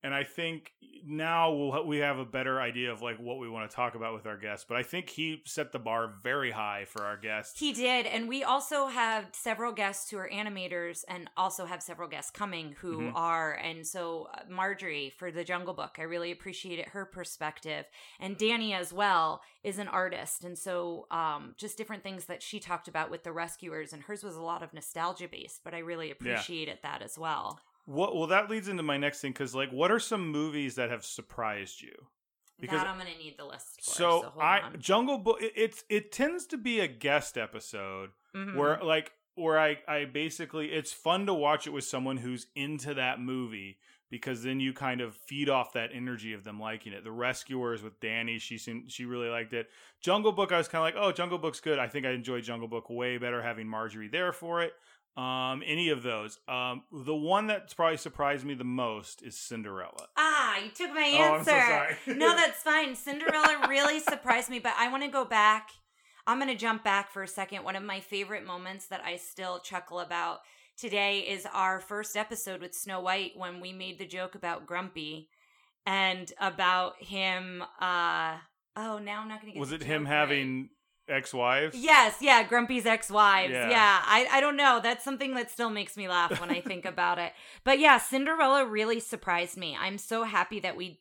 [0.05, 0.73] And I think
[1.05, 4.15] now we'll we have a better idea of like what we want to talk about
[4.15, 4.65] with our guests.
[4.69, 7.59] But I think he set the bar very high for our guests.
[7.59, 12.09] He did, and we also have several guests who are animators, and also have several
[12.09, 13.13] guests coming who Mhm.
[13.15, 13.53] are.
[13.55, 17.87] And so uh, Marjorie for the Jungle Book, I really appreciated her perspective,
[18.19, 22.59] and Danny as well is an artist, and so um, just different things that she
[22.59, 25.79] talked about with the rescuers, and hers was a lot of nostalgia based, but I
[25.79, 27.61] really appreciated that as well.
[27.85, 30.91] What well that leads into my next thing because like what are some movies that
[30.91, 31.95] have surprised you?
[32.61, 33.91] Because that I'm gonna need the list for.
[33.91, 34.79] so, So, I on.
[34.81, 38.55] Jungle Book it, it's it tends to be a guest episode Mhm.
[38.57, 42.95] where like where I I basically it's fun to watch it with someone who's into
[42.95, 43.79] that movie
[44.11, 47.03] because then you kind of feed off that energy of them liking it.
[47.03, 49.71] The Rescuers with Danny, she seemed she really liked it.
[50.03, 51.79] Jungle Book, I was kind of like, oh, Jungle Book's good.
[51.79, 54.75] I think I enjoyed Jungle Book way better having Marjorie there for it.
[55.17, 56.39] Um, any of those.
[56.49, 60.07] Um, the one that's probably surprised me the most is Cinderella.
[60.17, 61.51] Ah, you took my answer.
[61.51, 62.95] Oh, I'm so no, that's fine.
[62.95, 65.69] Cinderella really surprised me, but I want to go back.
[66.27, 67.65] I'm going to jump back for a second.
[67.65, 70.39] One of my favorite moments that I still chuckle about
[70.79, 75.29] today is our first episode with Snow White when we made the joke about Grumpy
[75.85, 78.37] and about him uh
[78.77, 80.13] oh, now I'm not going to get Was it him right.
[80.13, 80.71] having
[81.09, 81.77] ex-wives?
[81.77, 83.53] Yes, yeah, Grumpy's ex-wives.
[83.53, 83.71] Yeah.
[83.71, 84.81] Yeah, I, I don't know.
[84.83, 87.33] That's something that still makes me laugh when I think about it.
[87.65, 89.77] But yeah, Cinderella really surprised me.
[89.79, 91.01] I'm so happy that we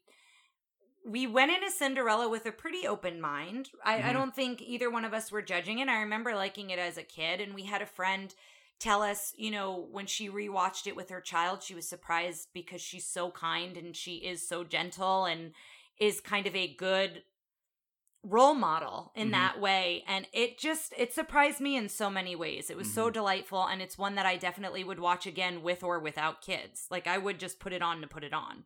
[1.04, 3.70] we went into Cinderella with a pretty open mind.
[3.84, 4.14] I, I Mhm.
[4.14, 5.90] don't think either one of us were judging it.
[5.90, 8.34] I remember liking it as a kid, and we had a friend
[8.80, 12.82] tell us, you know, when she rewatched it with her child, she was surprised because
[12.82, 15.54] she's so kind and she is so gentle and
[16.00, 17.24] is kind of a good
[18.24, 19.32] role model in Mhm.
[19.32, 23.10] that way and it just it surprised me in so many ways it was so
[23.10, 23.14] Mhm.
[23.14, 27.08] delightful and it's one that i definitely would watch again with or without kids like
[27.08, 28.66] i would just put it on to put it on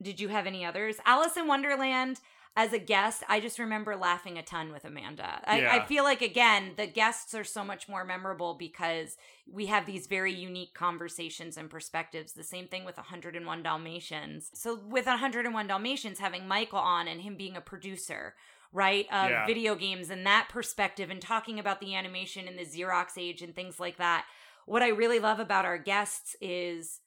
[0.00, 0.96] did you have any others?
[1.06, 2.18] Alice in Wonderland
[2.56, 5.40] as a guest, I just remember laughing a ton with Amanda.
[5.44, 5.72] I, Yeah.
[5.74, 10.08] I feel like again, the guests are so much more memorable because we have these
[10.08, 12.32] very unique conversations and perspectives.
[12.32, 14.50] The same thing with 101 Dalmatians.
[14.54, 18.34] So with 101 Dalmatians, having Michael on and him being a producer,
[18.72, 19.46] right, of Yeah.
[19.46, 23.54] video games and that perspective and talking about the animation in the Xerox age and
[23.54, 24.26] things like that.
[24.66, 27.00] What I really love about our guests is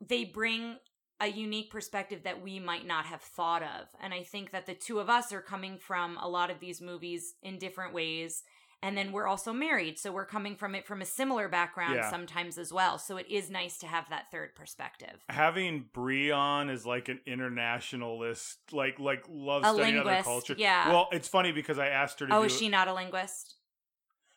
[0.00, 0.78] they bring
[1.20, 3.88] a unique perspective that we might not have thought of.
[4.00, 6.80] And I think that the two of us are coming from a lot of these
[6.80, 8.42] movies in different ways.
[8.82, 9.98] And then we're also married.
[9.98, 12.08] So we're coming from it from a similar background Yeah.
[12.10, 12.96] sometimes as well.
[12.98, 15.22] So it is nice to have that third perspective.
[15.28, 20.54] Having Brie on is like an internationalist, like like loves A studying other linguist, culture.
[20.58, 20.88] yeah.
[20.88, 23.56] Well, it's funny because I asked her to Oh, is she not a linguist?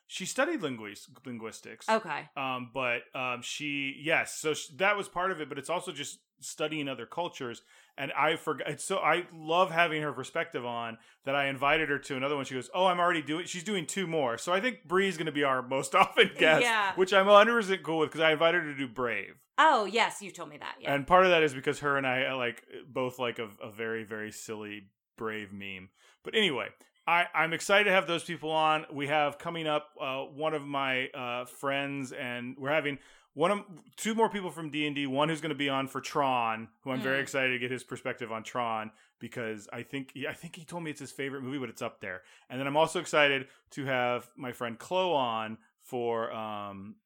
[0.06, 1.88] She studied linguist linguistics.
[1.88, 2.28] Okay.
[2.36, 5.48] Um, but um, she yes, so sh- that was part of it.
[5.48, 7.62] But it's also just studying other cultures.
[7.96, 8.68] And I forgot.
[8.68, 11.36] It's so I love having her perspective on that.
[11.36, 12.44] I invited her to another one.
[12.44, 14.36] She goes, "Oh, I'm already doing." She's doing two more.
[14.36, 16.92] So I think Bree's going to be our most often guest, Yeah.
[16.96, 19.36] which I'm 100 percent cool with because I invited her to do Brave.
[19.58, 20.74] Oh, yes, you told me that.
[20.80, 20.92] Yeah.
[20.92, 23.70] And part of that is because her and I uh, like both like a, a
[23.70, 25.90] very very silly brave meme.
[26.24, 26.70] But anyway,
[27.06, 28.86] I I'm excited to have those people on.
[28.92, 32.98] We have coming up uh, one of my uh, friends, and we're having
[33.34, 33.60] one of
[33.96, 35.06] two more people from D and D.
[35.06, 37.22] One who's going to be on for Tron, who I'm very Mm.
[37.22, 40.90] excited to get his perspective on Tron because I think I think he told me
[40.90, 42.22] it's his favorite movie, but it's up there.
[42.48, 46.96] And then I'm also excited to have my friend Chloe on for um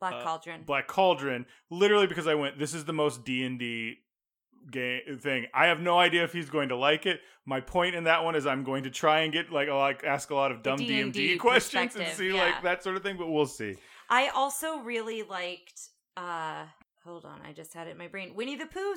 [0.00, 0.62] Black uh, Cauldron.
[0.64, 3.98] Black Cauldron, literally because I went, this is the most D and D
[4.70, 5.46] game thing.
[5.52, 7.20] I have no idea if he's going to like it.
[7.44, 10.04] My point in that one is I'm going to try and get like I'll like
[10.04, 12.44] ask a lot of dumb D D&D questions and see yeah.
[12.44, 13.74] like that sort of thing, but we'll see.
[14.12, 16.66] I also really liked uh
[17.02, 18.34] hold on, I just had it in my brain.
[18.34, 18.94] Winnie the Pooh.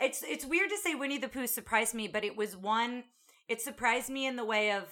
[0.00, 3.04] It's it's weird to say Winnie the Pooh surprised me, but it was one
[3.46, 4.84] it surprised me in the way of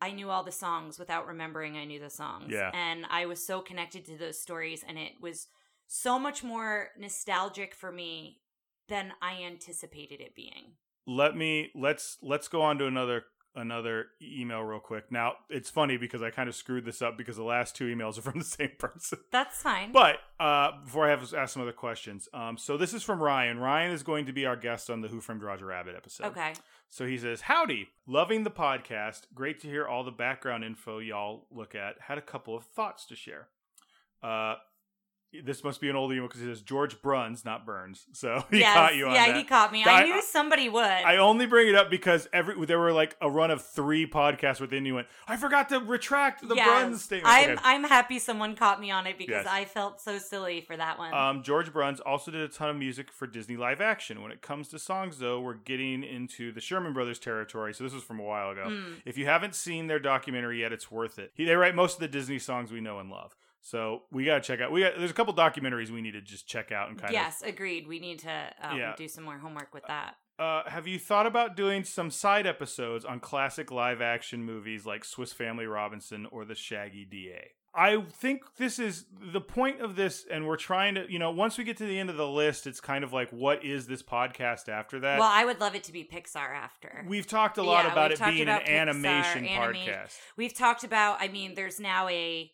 [0.00, 2.46] I knew all the songs without remembering I knew the songs.
[2.48, 2.70] Yeah.
[2.72, 5.48] And I was so connected to those stories and it was
[5.86, 8.40] so much more nostalgic for me
[8.88, 10.76] than I anticipated it being.
[11.06, 13.24] Let me let's let's go on to another
[13.54, 15.10] another email real quick.
[15.10, 18.18] Now it's funny because I kind of screwed this up because the last two emails
[18.18, 19.18] are from the same person.
[19.32, 19.92] That's fine.
[19.92, 23.22] But uh, before I have to ask some other questions, um, so this is from
[23.22, 23.58] Ryan.
[23.58, 26.26] Ryan is going to be our guest on the Who Framed Roger Rabbit episode.
[26.26, 26.52] okay.
[26.90, 29.26] So he says, Howdy, loving the podcast.
[29.34, 31.96] Great to hear all the background info y'all look at.
[32.00, 33.48] Had a couple of thoughts to share.
[34.22, 34.54] Uh,
[35.44, 38.06] this must be an old email because it says George Bruns, not Burns.
[38.12, 39.36] So he Yes, caught you on yeah, that.
[39.36, 39.84] he caught me.
[39.84, 40.82] I- I knew somebody would.
[40.82, 44.60] I only bring it up because every there were like a run of three podcasts
[44.60, 45.06] within you went.
[45.26, 46.66] I forgot to retract the Yes.
[46.66, 47.32] Bruns statement.
[47.34, 47.60] I'm Okay.
[47.64, 49.46] I'm happy someone caught me on it because Yes.
[49.48, 51.12] I felt so silly for that one.
[51.12, 54.22] Um, George Bruns also did a ton of music for Disney live action.
[54.22, 57.74] When it comes to songs, though, we're getting into the Sherman Brothers territory.
[57.74, 58.66] So this was from a while ago.
[58.68, 58.94] Mm.
[59.04, 61.32] If you haven't seen their documentary yet, it's worth it.
[61.34, 63.34] He, they write most of the Disney songs we know and love.
[63.70, 64.72] So we gotta check out.
[64.72, 67.14] We got there's a couple documentaries we need to just check out and kind of
[67.14, 67.86] yes, agreed.
[67.86, 68.94] We need to um, Yeah.
[68.96, 70.14] do some more homework with that.
[70.38, 75.04] Uh, have you thought about doing some side episodes on classic live action movies like
[75.04, 77.50] Swiss Family Robinson or The Shaggy DA?
[77.74, 81.58] I think this is the point of this, and we're trying to, you know, once
[81.58, 84.02] we get to the end of the list, it's kind of like, what is this
[84.02, 85.18] podcast after that?
[85.18, 87.04] well, I would love it to be Pixar after.
[87.06, 89.92] We've talked a lot Yeah, about it being about an Pixar, animation animation.
[89.94, 90.16] podcast.
[90.36, 91.18] We've talked about.
[91.20, 92.50] I mean, there's now a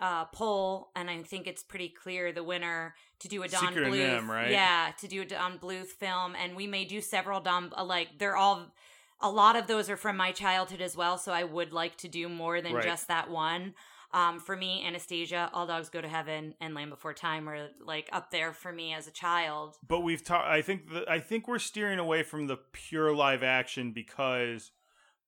[0.00, 3.92] uh, poll, and I think it's pretty clear the winner to do a Don Secret
[3.92, 4.26] Bluth.
[4.28, 4.50] Right?
[4.50, 7.72] Yeah, to do a Don Bluth film, and we may do several Don.
[7.84, 8.74] Like they're all.
[9.20, 12.08] A lot of those are from my childhood as well, so I would like to
[12.08, 12.84] do more than Right.
[12.84, 13.74] just that one.
[14.12, 18.08] Um, for me, Anastasia, All Dogs Go to Heaven, and Land Before Time are like
[18.12, 19.76] up there for me as a child.
[19.86, 20.46] But we've talked.
[20.48, 24.70] I think that I think we're steering away from the pure live action because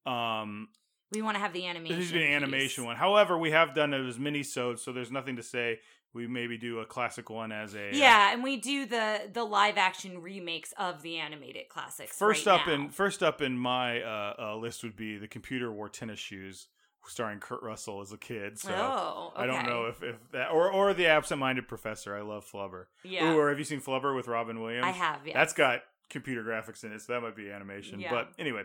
[0.07, 0.69] um
[1.13, 1.99] We want to have the animation.
[1.99, 2.37] this been an piece.
[2.37, 2.97] animation one.
[2.97, 5.81] However, we have done it as mini so there's nothing to say
[6.13, 9.45] we maybe do a classic one as a uh, Yeah, and we do the the
[9.45, 12.17] live action remakes of the animated classics.
[12.17, 12.75] First right up now.
[12.75, 16.67] in first up in my uh, uh, list would be the computer wore tennis shoes,
[17.07, 18.59] starring Kurt Russell as a kid.
[18.59, 19.43] So oh, okay.
[19.43, 22.17] I don't know if, if that or or the absent-minded professor.
[22.17, 22.87] I love Flubber.
[23.05, 24.87] Yeah, Ooh, or have you seen Flubber with Robin Williams?
[24.87, 25.27] I have.
[25.27, 28.01] Yeah, That's got computer graphics in it, so that might be animation.
[28.01, 28.11] Yeah.
[28.11, 28.63] But anyway,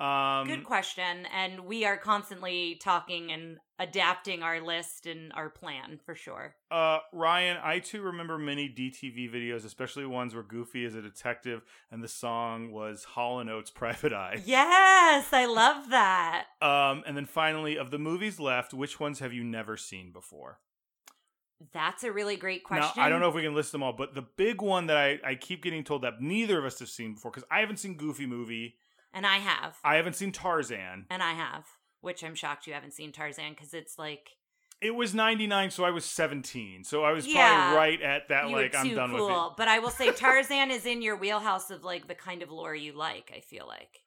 [0.00, 5.98] um, good question, and we are constantly talking and adapting our list and our plan
[6.04, 6.54] for sure.
[6.70, 11.62] Uh, Ryan, I too remember many DTV videos, especially ones where Goofy is a detective
[11.90, 16.46] and the song was Hall and Oates' "Private Eye." Yes, I love that.
[16.60, 20.58] Um, and then finally, of the movies left, which ones have you never seen before?
[21.72, 22.92] That's a really great question.
[22.96, 24.96] Now, I don't know if we can list them all, but the big one that
[24.96, 27.78] I, I keep getting told that neither of us have seen before, because I haven't
[27.78, 28.76] seen Goofy movie,
[29.12, 29.76] And I have.
[29.84, 31.06] I haven't seen Tarzan.
[31.10, 31.64] And I have.
[32.00, 34.30] Which I'm shocked you haven't seen Tarzan because it's like
[34.80, 36.84] It was 99, so I was 17.
[36.84, 37.48] So I was Yeah.
[37.72, 39.26] probably right at that, like, I'm done cool.
[39.26, 39.56] with it.
[39.56, 42.74] But I will say Tarzan is in your wheelhouse of like the kind of lore
[42.76, 44.02] you like, I feel like.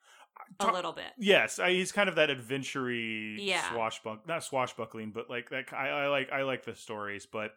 [0.59, 1.11] Uh, A little bit.
[1.17, 3.69] Yes, I, he's kind of that adventure-y Yeah.
[3.69, 5.73] swashbuck, not swashbuckling, but like that.
[5.73, 7.55] I, I like I like the stories, but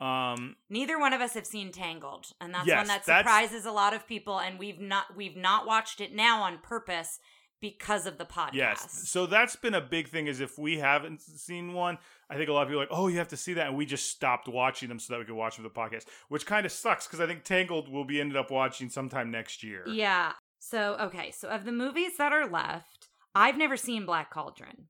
[0.00, 3.72] um, Neither one of us have seen Tangled, and that's Yes, one that surprises a
[3.72, 4.40] lot of people.
[4.40, 7.20] And we've not we've not watched it now on purpose
[7.60, 8.54] because of the podcast.
[8.54, 10.26] yes, so that's been a big thing.
[10.26, 13.06] Is if we haven't seen one, I think a lot of people are like, oh,
[13.06, 15.34] you have to see that, and we just stopped watching them so that we could
[15.34, 18.20] watch them for the podcast, which kind of sucks because I think Tangled will be
[18.20, 19.84] ended up watching sometime next year.
[19.86, 20.32] Yeah.
[20.58, 24.88] So okay, so of the movies that are left, I've never seen Black Cauldron.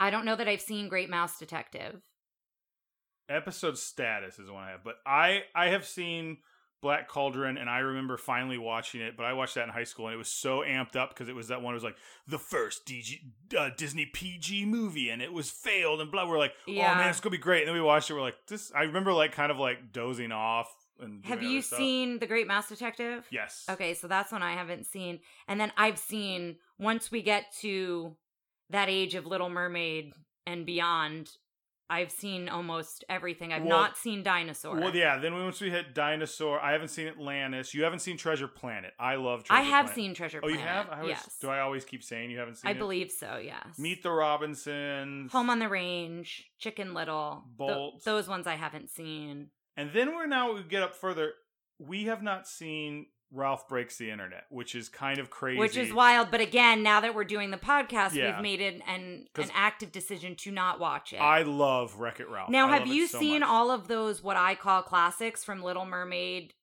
[0.00, 2.00] I don't know that I've seen Great Mouse Detective.
[3.32, 6.38] Episode status is the one I have, but I I have seen
[6.82, 9.16] Black Cauldron, and I remember finally watching it.
[9.16, 11.34] But I watched that in high school, and it was so amped up because it
[11.34, 11.74] was that one.
[11.74, 13.20] It was like the first DG,
[13.56, 16.28] uh, Disney PG movie, and it was failed, and blah.
[16.28, 17.60] We're like, oh man, it's gonna be great.
[17.60, 18.14] And then we watched it.
[18.14, 18.72] We're like, this.
[18.74, 20.68] I remember like kind of like dozing off.
[21.00, 21.78] And Have you stuff.
[21.78, 23.26] seen The Great Mouse Detective?
[23.30, 23.64] Yes.
[23.68, 25.18] Okay, so that's one I haven't seen.
[25.48, 28.16] And then I've seen once we get to
[28.70, 30.12] that age of Little Mermaid
[30.46, 31.30] and beyond,
[31.92, 33.52] I've seen almost everything.
[33.52, 34.80] I've Well- not seen Dinosaur.
[34.80, 35.18] Well, yeah.
[35.18, 37.74] Then once we hit Dinosaur, I haven't seen Atlantis.
[37.74, 38.94] You haven't seen Treasure Planet.
[38.98, 39.94] I love Treasure I have Planet.
[39.94, 40.60] seen Treasure oh, Planet.
[40.60, 40.84] Oh, Planet.
[40.86, 40.98] you have?
[40.98, 41.36] I always, yes.
[41.38, 42.72] Do I always keep saying you haven't seen it?
[42.72, 42.78] I it?
[42.78, 43.78] believe so, yes.
[43.78, 45.32] Meet the Robinsons.
[45.32, 47.44] Home on the Range, Chicken Little.
[47.58, 48.04] th- Bolt.
[48.04, 49.48] those ones I haven't seen.
[49.76, 51.34] And then we're now we get up further.
[51.78, 55.58] We have not seen Ralph Breaks the Internet, which is kind of crazy.
[55.58, 58.34] Which is wild, but again, now that we're doing the podcast, Yeah.
[58.36, 61.16] we've made an 'Cause an active decision to not watch it.
[61.16, 62.50] I love Wreck It Ralph.
[62.50, 63.48] Now, I have you so seen much.
[63.48, 66.54] all of those what I call classics from Little Mermaid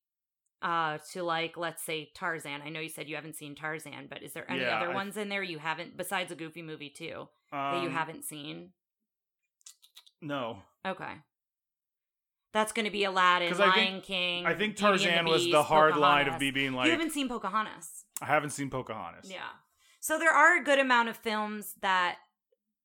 [0.61, 2.61] uh to like let's say Tarzan?
[2.61, 4.93] I know you said you haven't seen Tarzan, but is there any Yeah, other I-
[4.93, 8.73] ones in there you haven't besides a Goofy movie too that you Um, haven't seen?
[10.21, 11.13] No, Okay.
[12.51, 14.45] That's going to be Aladdin, 'Cause I think- Lion King.
[14.45, 17.29] I think Tarzan the was the hard line of me being like, you haven't seen
[17.29, 18.05] Pocahontas.
[18.21, 19.29] I haven't seen Pocahontas.
[19.29, 19.49] Yeah.
[19.99, 22.17] So there are a good amount of films that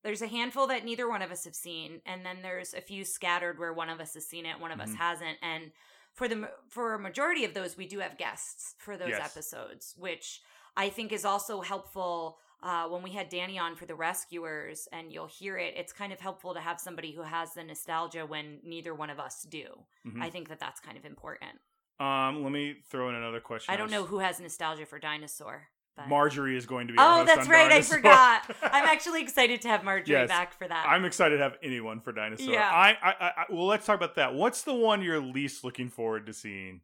[0.02, 3.04] there's a handful that neither one of us have seen, and then there's a few
[3.04, 4.96] scattered where one of us has seen it, one of us Mhm.
[4.96, 5.72] hasn't, and
[6.12, 9.24] for the for a majority of those, we do have guests for those Yes.
[9.34, 10.42] episodes, which
[10.76, 12.38] I think is also helpful.
[12.62, 16.12] Uh, when we had Danny on for the Rescuers, and you'll hear it, it's kind
[16.12, 19.66] of helpful to have somebody who has the nostalgia when neither one of us do.
[20.06, 20.22] Mhm.
[20.22, 21.52] I think that that's kind of important.
[22.00, 23.72] Um, let me throw in another question.
[23.72, 25.68] I don't know who has nostalgia for Dinosaur.
[25.96, 26.08] But...
[26.08, 26.98] Marjorie is going to be.
[27.00, 27.70] Oh, that's right.
[27.70, 28.50] I forgot.
[28.62, 30.28] I'm actually excited to have Marjorie Yes.
[30.28, 30.86] back for that.
[30.88, 32.52] I'm excited to have anyone for Dinosaur.
[32.52, 32.68] Yeah.
[32.68, 34.34] I, I, I- well, let's talk about that.
[34.34, 36.80] What's the one you're least looking forward to seeing,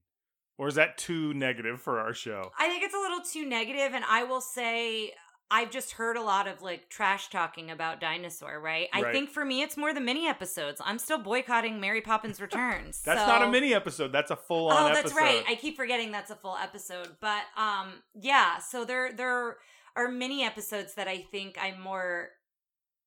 [0.59, 2.53] or is that too negative for our show?
[2.57, 5.13] I think it's a little too negative, and I will say
[5.53, 8.61] I've just heard a lot of like trash talking about Dinosaur.
[8.61, 8.89] Right?
[8.93, 10.81] I think for me, it's more the mini episodes.
[10.85, 13.03] I'm still boycotting Mary Poppins Returns.
[13.03, 14.13] That's so- not a mini episode.
[14.13, 15.03] That's a full on Oh, episode.
[15.05, 15.45] that's right.
[15.49, 17.09] I keep forgetting that's a full episode.
[17.21, 18.59] But um, yeah.
[18.59, 19.57] So there there
[19.97, 22.29] are mini episodes that I think I'm more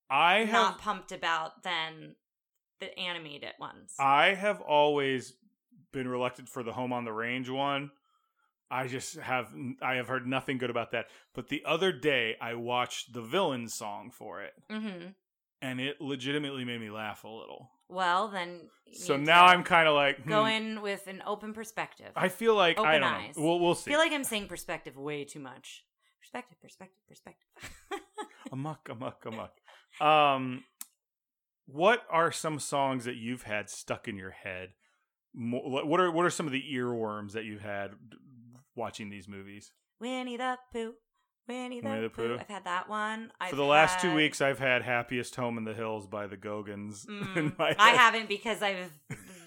[0.10, 2.16] I have not pumped about than
[2.82, 3.94] the animated ones.
[4.00, 5.34] I have always
[5.94, 7.92] been reluctant for the Home on the Range one.
[8.74, 11.06] I just have I have heard nothing good about that.
[11.36, 15.10] But the other day I watched the villain song for it, mm-hmm.
[15.62, 17.70] and it legitimately made me laugh a little.
[17.88, 18.62] Well, then.
[18.94, 22.12] So now I'm kind of like hmm, go in with an open perspective.
[22.16, 23.38] I feel like I don't eyes.
[23.38, 23.44] know.
[23.44, 23.92] We'll, we'll see.
[23.92, 25.84] I feel like I'm saying perspective way too much.
[26.20, 27.48] Perspective, perspective, perspective.
[28.52, 29.52] amok, amok, amok.
[30.02, 30.64] Um,
[31.68, 34.70] what are some songs that you've had stuck in your head?
[35.36, 37.92] What are what are some of the earworms that you've had
[38.76, 39.72] watching these movies?
[40.00, 40.94] Winnie the Pooh.
[41.48, 42.36] Winnie the, Winnie the Pooh.
[42.36, 42.38] Pooh.
[42.40, 43.32] I've had that one.
[43.40, 46.26] I've For the last two had- weeks, I've had "Happiest Home in the Hills" by
[46.28, 47.76] the Gogans Mm, in my head.
[47.80, 48.92] I haven't because I've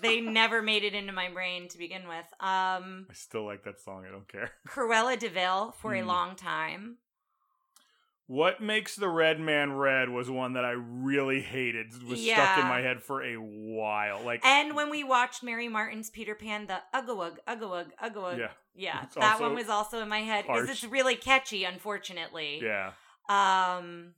[0.02, 2.26] they never made it into my brain to begin with.
[2.40, 4.04] Um I still like that song.
[4.06, 4.50] I don't care.
[4.68, 6.06] Cruella de Vil for a Mm.
[6.06, 6.98] long time.
[8.28, 11.92] What makes the Red Man red was one that I really hated.
[12.02, 12.68] Was stuck in Yeah.
[12.68, 14.20] my head for a while.
[14.24, 18.38] Like And when we watched Mary Martin's Peter Pan, the Uggawug, Uggawug, Uggawug.
[18.38, 22.60] yeah, Yeah, It's that one was also in my head because it's really catchy, unfortunately.
[22.62, 22.92] yeah.
[23.28, 24.14] Um,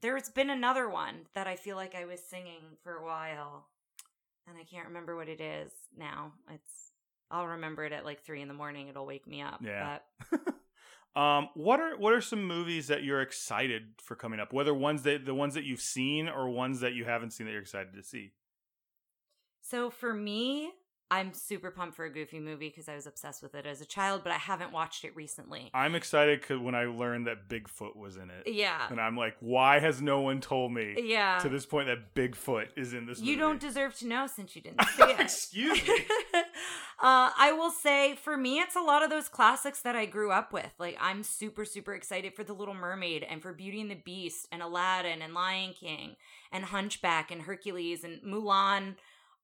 [0.00, 3.66] there's been another one that I feel like I was singing for a while,
[4.46, 6.32] and I can't remember what it is now.
[6.50, 6.92] It's
[7.30, 8.88] I'll remember it at like three in the morning.
[8.88, 9.60] It'll wake me up.
[9.64, 9.98] Yeah.
[10.30, 10.40] But
[11.14, 14.50] Um, what are what are some movies that you're excited for coming up?
[14.54, 17.52] Whether ones that the ones that you've seen or ones that you haven't seen that
[17.52, 18.32] you're excited to see.
[19.60, 20.70] So for me,
[21.12, 23.84] I'm super pumped for a Goofy movie because I was obsessed with it as a
[23.84, 25.70] child, but I haven't watched it recently.
[25.74, 28.86] I'm excited because when I learned that Bigfoot was in it, Yeah.
[28.88, 31.38] and I'm like, why has no one told me Yeah.
[31.40, 33.20] to this point that Bigfoot is in this?
[33.20, 33.40] you movie?
[33.40, 35.20] don't deserve to know since you didn't see it.
[35.20, 35.98] Excuse me.
[36.34, 40.30] uh, I will say for me, it's a lot of those classics that I grew
[40.32, 40.70] up with.
[40.78, 44.48] Like, I'm super, super excited for The Little Mermaid and for Beauty and the Beast
[44.50, 46.16] and Aladdin and Lion King
[46.50, 48.94] and Hunchback and Hercules and Mulan.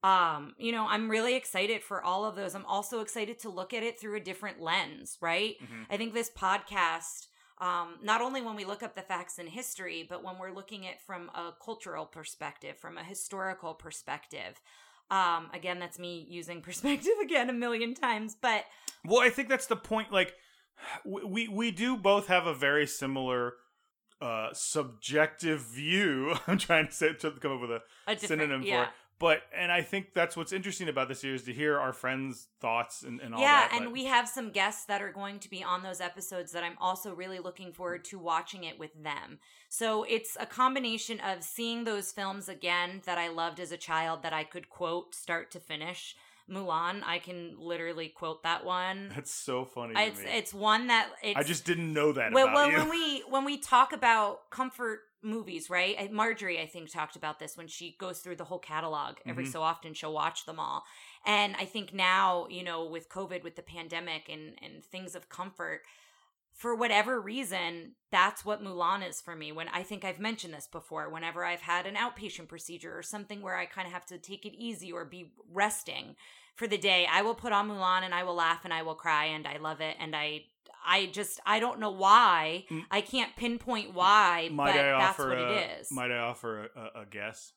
[0.03, 2.55] Um, you know, I'm really excited for all of those.
[2.55, 5.57] I'm also excited to look at it through a different lens, right?
[5.61, 5.87] Mhm.
[5.91, 7.27] I think this podcast,
[7.59, 10.87] um, not only when we look up the facts in history, but when we're looking
[10.87, 14.61] at from a cultural perspective, from a historical perspective.
[15.11, 18.67] Um, again, that's me using perspective again a million times, but
[19.05, 20.13] Well, I think that's the point.
[20.13, 20.35] Like,
[21.05, 23.55] we we, we do both have a very similar
[24.21, 26.35] uh subjective view.
[26.47, 28.77] I'm trying to say to come up with a a synonym yeah.
[28.77, 28.95] for it.
[29.19, 33.03] But and I think that's what's interesting about this series to hear our friends' thoughts
[33.03, 33.69] and, and all yeah, that.
[33.73, 36.53] Yeah, and but- we have some guests that are going to be on those episodes
[36.53, 39.39] that I'm also really looking forward to watching it with them.
[39.69, 44.23] So it's a combination of seeing those films again that I loved as a child
[44.23, 46.15] that I could quote start to finish.
[46.51, 49.11] Mulan, I can literally quote that one.
[49.15, 49.95] that's so funny.
[49.95, 50.31] To It's me.
[50.31, 53.59] it's one that it's I just didn't know that well, well, when we when we
[53.59, 56.13] talk about comfort movies, right?
[56.13, 59.17] Marjorie, I think, talked about this when she goes through the whole catalog.
[59.27, 59.53] Every Mhm.
[59.53, 60.85] so often, she'll watch them all.
[61.27, 65.29] And I think now, you know, with COVID, with the pandemic, and and things of
[65.29, 65.83] comfort,
[66.55, 69.53] for whatever reason, that's what Mulan is for me.
[69.53, 73.43] When I think I've mentioned this before, whenever I've had an outpatient procedure or something
[73.43, 76.17] where I kind of have to take it easy or be resting
[76.57, 78.97] for the day, I will put on Mulan and I will laugh and I will
[78.97, 80.47] cry and I love it and I
[80.89, 82.65] I just I don't know why.
[82.91, 85.93] I can't pinpoint why, might but I that's offer what a, it is.
[85.93, 87.53] Might I offer a, a, a guess?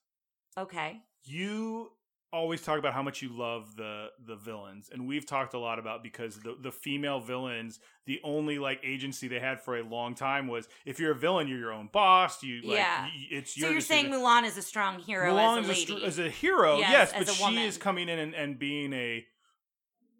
[0.58, 0.98] okay.
[1.24, 1.92] You
[2.34, 5.80] always talk about how much you love the the villains, and we've talked a lot
[5.80, 10.16] about because the the female villains, the only like agency they had for a long
[10.16, 12.42] time was if you're a villain, you're your own boss.
[12.42, 13.04] You like, Yeah.
[13.04, 14.08] y- it's So your you're saying.
[14.12, 15.98] Mulan is a strong hero Mulan as a is lady.
[16.00, 17.64] str- as a hero, Yes, yes, as but a she woman.
[17.64, 19.26] is coming in and, and being a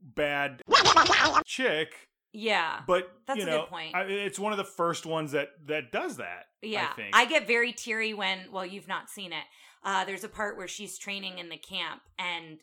[0.04, 0.62] bad
[1.46, 1.94] chick.
[2.34, 2.82] Yeah.
[2.88, 3.96] But That's you a good know, point.
[3.96, 6.46] I, it's one of the first ones that that does that.
[6.62, 7.16] Yeah, I think.
[7.16, 8.52] I get very teary when.
[8.52, 9.44] Well, you've not seen it.
[9.84, 12.60] Uh, there's a part where she's training in the camp, and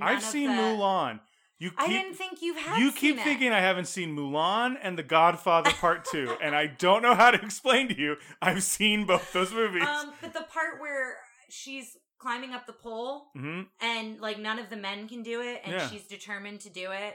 [0.00, 1.20] I've seen the- Mulan.
[1.60, 2.78] You keep, I didn't think you had.
[2.80, 3.22] you keep it.
[3.22, 7.30] thinking I haven't seen Mulan and The Godfather Part Two, and I don't know how
[7.30, 8.16] to explain to you.
[8.42, 9.84] I've seen both those movies.
[9.86, 11.16] Um, but the part where
[11.48, 15.60] she's climbing up the pole hmm and like none of the men can do it,
[15.64, 15.88] and Yeah.
[15.88, 17.14] she's determined to do it.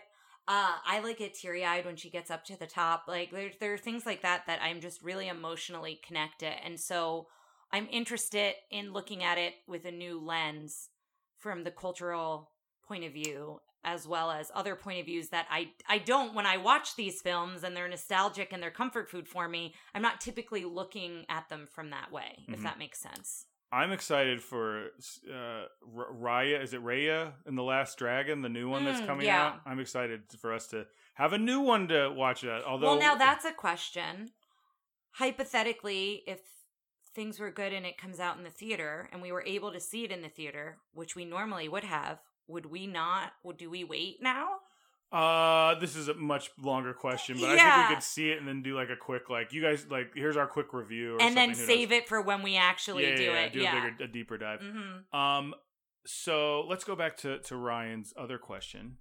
[0.49, 3.03] Uh, I like get teary eyed when she gets up to the top.
[3.07, 7.27] Like there, there are things like that that I'm just really emotionally connected, and so
[7.71, 10.89] I'm interested in looking at it with a new lens
[11.37, 12.49] from the cultural
[12.87, 16.47] point of view as well as other point of views that I I don't when
[16.47, 19.75] I watch these films and they're nostalgic and they're comfort food for me.
[19.93, 22.63] I'm not typically looking at them from that way, if Mhm.
[22.63, 23.45] that makes sense.
[23.71, 24.87] I'm excited for
[25.31, 25.65] uh,
[25.95, 26.61] Raya.
[26.63, 29.47] Is it Raya in the Last Dragon, the new one that's Mm, coming yeah.
[29.47, 29.61] out?
[29.65, 32.41] I'm excited for us to have a new one to watch.
[32.41, 34.31] That although, well, now that's a question.
[35.13, 36.39] Hypothetically, if
[37.13, 39.79] things were good and it comes out in the theater and we were able to
[39.79, 43.33] see it in the theater, which we normally would have, would we not?
[43.43, 44.47] Would do we wait now?
[45.11, 48.47] Uh, this is a much longer question, but I think we could see it and
[48.47, 51.35] then do like a quick, like you guys, like here's our quick review, or and
[51.35, 53.17] then save it for when we actually knows?
[53.17, 53.53] do yeah, yeah, it.
[53.53, 53.87] do yeah.
[53.87, 54.61] a bigger, a deeper dive.
[54.61, 55.55] hmm Um,
[56.05, 58.97] so let's go back to to Ryan's other question.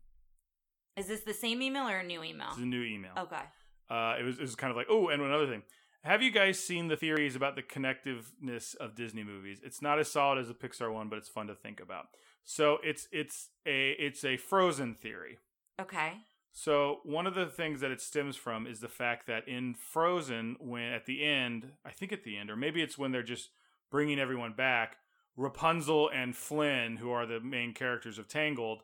[0.96, 2.48] Is this the same email or a new email?
[2.50, 3.12] It's a new email.
[3.16, 3.42] Okay.
[3.90, 5.62] Uh, it was it was kind of like oh, and another thing.
[6.04, 9.60] Have you guys seen the theories about the connectiveness of Disney movies?
[9.62, 12.06] It's not as solid as a Pixar one, but it's fun to think about.
[12.44, 15.38] So it's it's a it's a Frozen theory.
[15.80, 16.14] Okay.
[16.52, 20.56] So one of the things that it stems from is the fact that in Frozen,
[20.58, 23.50] when at the end, I think at the end, or maybe it's when they're just
[23.90, 24.96] bringing everyone back,
[25.36, 28.82] Rapunzel and Flynn, who are the main characters of Tangled,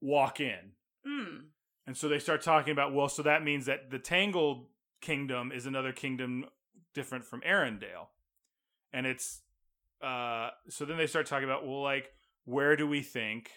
[0.00, 0.72] walk in.
[1.06, 1.36] Hmm.
[1.86, 4.66] And so they start talking about, well, so that means that the Tangled
[5.02, 6.46] kingdom is another kingdom
[6.94, 8.08] different from Arendelle.
[8.92, 9.42] And it's
[10.02, 12.12] uh so then they start talking about, well, like,
[12.44, 13.50] where do we think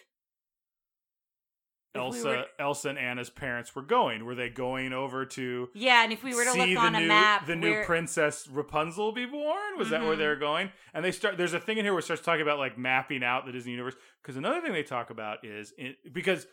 [1.94, 4.24] If we Elsa were- Elsa and Anna's parents were going?
[4.24, 7.06] Were they going over to Yeah, and if we were to look on new, a
[7.06, 9.78] map, the new princess Rapunzel be born?
[9.78, 10.18] Was that where Mhm.
[10.18, 10.72] they were going?
[10.92, 11.36] And they start.
[11.36, 13.72] There's a thing in here where it starts talking about like mapping out the Disney
[13.72, 13.94] universe.
[14.22, 16.48] Because another thing they talk about is in, because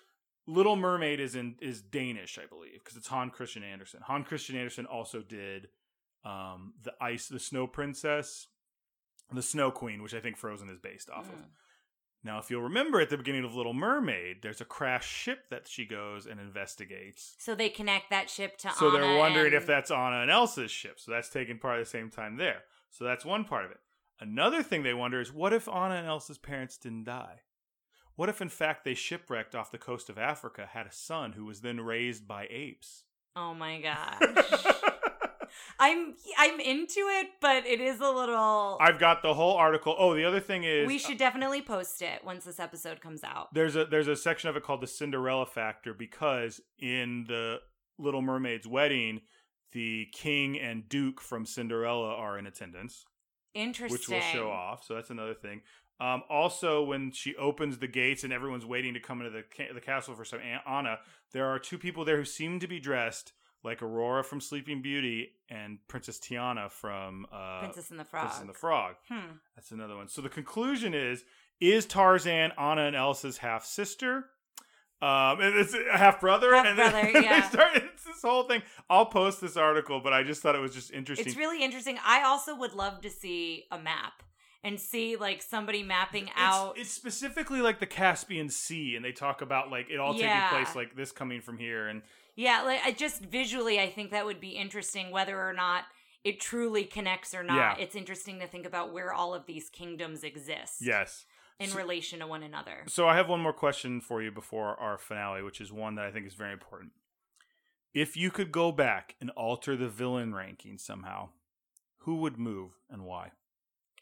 [0.46, 4.02] Little Mermaid is in is Danish, I believe, because it's Han Christian Andersen.
[4.04, 5.70] Han Christian Andersen also did
[6.24, 8.48] um, the ice, the Snow Princess,
[9.34, 11.36] the Snow Queen, which I think Frozen is based off of.
[12.24, 15.68] Now, if you'll remember at the beginning of Little Mermaid, there's a crashed ship that
[15.68, 17.36] she goes and investigates.
[17.40, 20.30] So they connect that ship to So Anna they're wondering and- if that's Anna and
[20.30, 21.00] Elsa's ship.
[21.00, 22.64] So that's taking part at the same time there.
[22.92, 23.80] So that's one part of it.
[24.20, 27.42] Another thing they wonder is what if Anna and Elsa's parents didn't die?
[28.16, 31.46] What if, in fact, they shipwrecked off the coast of Africa, had a son who
[31.46, 33.06] was then raised by apes?
[33.36, 34.71] Oh my gosh.
[35.82, 39.96] I'm I'm into it, but it is a little I've got the whole article.
[39.98, 43.52] Oh, the other thing is We should definitely post it once this episode comes out.
[43.54, 47.58] there's a there's a section of it called the Cinderella factor because in the
[47.98, 49.22] Little Mermaid's wedding,
[49.74, 53.04] the king and duke from Cinderella are in attendance.
[53.54, 53.92] Interesting.
[53.92, 54.84] which will show off.
[54.86, 55.62] So that's another thing.
[56.00, 59.74] Um, also, when she opens the gates and everyone's waiting to come into the ca-
[59.74, 61.00] the castle for some An- Anna,
[61.34, 65.30] there are two people there who seem to be dressed like Aurora from Sleeping Beauty
[65.50, 68.24] and Princess Tiana from uh, Princess and the Frog.
[68.24, 68.96] Princess and the Frog.
[69.10, 69.36] Hmm.
[69.56, 70.08] That's another one.
[70.08, 71.24] So the conclusion is:
[71.60, 74.26] Is Tarzan Anna and Elsa's half sister?
[75.02, 77.50] Um, and it's a half brother, and then Half-brother, they yeah.
[77.50, 78.62] start, it's this whole thing.
[78.88, 81.26] I'll post this article, but I just thought it was just interesting.
[81.26, 81.98] It's really interesting.
[82.06, 84.14] I also would love to see a map
[84.64, 86.78] and see like somebody mapping It's- out.
[86.78, 90.50] It's, specifically like the Caspian Sea, and they talk about like it all Yeah.
[90.52, 92.04] taking place like this coming from here, and
[92.36, 95.84] yeah, like I just visually, I think that would be interesting, whether or not
[96.24, 97.56] it truly connects or not.
[97.80, 97.84] Yeah.
[97.84, 100.78] It's interesting to think about where all of these kingdoms exist.
[100.82, 101.26] yes.
[101.60, 102.84] in So- relation to one another.
[102.88, 106.06] So I have one more question for you before our finale, which is one that
[106.06, 106.92] I think is very important.
[107.94, 111.30] If you could go back and alter the villain ranking somehow,
[112.00, 113.32] who would move and why?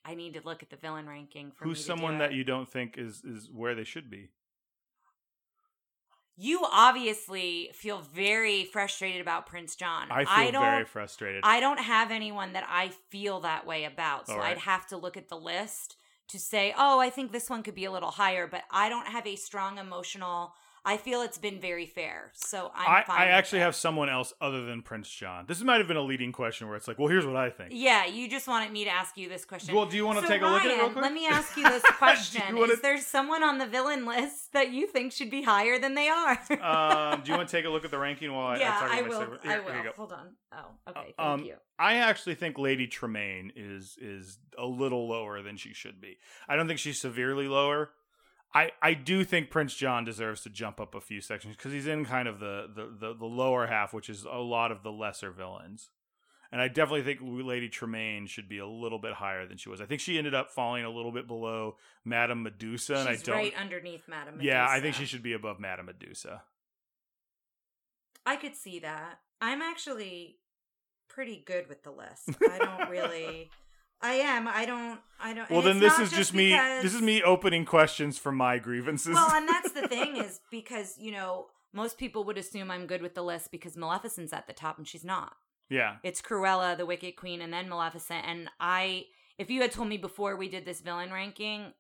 [0.06, 2.98] I need to look at the villain ranking for Who's someone that you don't think
[2.98, 4.30] is is where they should be?
[6.42, 10.08] You obviously feel very frustrated about Prince John.
[10.10, 11.42] I feel don't, very frustrated.
[11.44, 14.28] I don't have anyone that I feel that way about.
[14.28, 14.52] So right.
[14.52, 15.98] I'd have to look at the list
[16.30, 19.08] to say, oh, I think this one could be a little higher, but I don't
[19.08, 20.54] have a strong emotional.
[20.86, 22.32] I feel it's been very fair.
[22.34, 23.22] So I'm I, fine.
[23.22, 25.46] I actually have someone else other than Prince John.
[25.48, 27.72] This might have been a leading question where it's like, well, here's what I think.
[27.74, 29.76] Yeah, you just wanted me to ask you this question.
[29.76, 31.04] Well, do you want to So, take a look at it real Ryan, quick?
[31.04, 34.72] Let me ask you this question: you Is there someone on the villain list that
[34.72, 36.40] you think should be higher than they are?
[36.62, 38.80] um, do you want to take a look at the ranking while I, yeah, I
[38.80, 39.20] talk about I my will.
[39.20, 39.84] Here- I here will.
[39.84, 39.92] go.
[39.98, 40.28] Hold on.
[40.54, 41.14] Oh, okay.
[41.18, 41.56] Thank Um, you.
[41.78, 46.18] I actually think Lady Tremaine is is a little lower than she should be.
[46.48, 47.92] I don't think she's severely lower.
[48.54, 51.86] I, I do think Prince John deserves to jump up a few sections because he's
[51.88, 54.92] in kind of the, the, the, the lower half, which is a lot of the
[54.92, 55.92] lesser villains.
[56.52, 59.82] And I definitely think Lady Tremaine should be a little bit higher than she was.
[59.82, 63.36] I think she ended up falling a little bit below Madame Medusa, and I don't.
[63.36, 64.38] right underneath Madame.
[64.38, 64.52] Medusa.
[64.52, 66.42] yeah, I think she should be above Madame Medusa.
[68.26, 69.20] I could see that.
[69.40, 70.38] I'm actually
[71.08, 72.30] pretty good with the list.
[72.50, 73.52] I don't really.
[74.02, 74.48] I am.
[74.48, 75.00] I don't.
[75.20, 75.50] I don't.
[75.50, 76.50] Well, then this is just me.
[76.52, 79.14] because- This is me opening questions for my grievances.
[79.14, 83.02] Well, and that's the thing is because you know most people would assume I'm good
[83.02, 85.34] with the list because Maleficent's at the top and she's not.
[85.70, 88.26] yeah, It's Cruella, the Wicked Queen, and then Maleficent.
[88.26, 89.06] And I,
[89.38, 91.74] if you had told me before we did this villain ranking,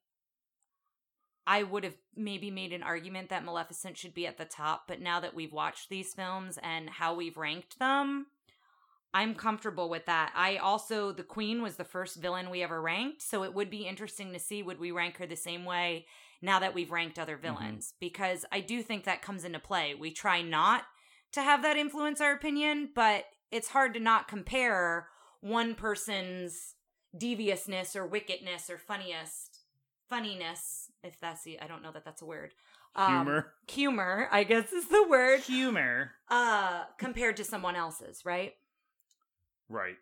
[1.47, 4.83] I would have maybe made an argument that Maleficent should be at the top.
[4.87, 8.27] But now that we've watched these films and how we've ranked them,
[9.13, 10.31] I'm comfortable with that.
[10.35, 13.21] I also, the Queen was the first villain we ever ranked.
[13.23, 16.05] So it would be interesting to see would we rank her the same way
[16.41, 17.93] now that we've ranked other villains?
[17.99, 19.95] Because I do think that comes into play.
[19.95, 20.83] We try not
[21.31, 25.07] to have that influence our opinion, but it's hard to not compare
[25.41, 26.75] one person's
[27.17, 29.61] deviousness or wickedness or funniest
[30.09, 32.53] funniness if that's the i don't know that that's a word
[32.95, 33.53] Um, humor.
[33.67, 36.11] humor i guess is the word Humor.
[36.29, 38.53] uh compared to someone else's right
[39.69, 39.95] Right.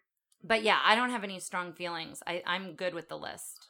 [0.43, 3.67] but yeah i don't have any strong feelings i i'm good with the list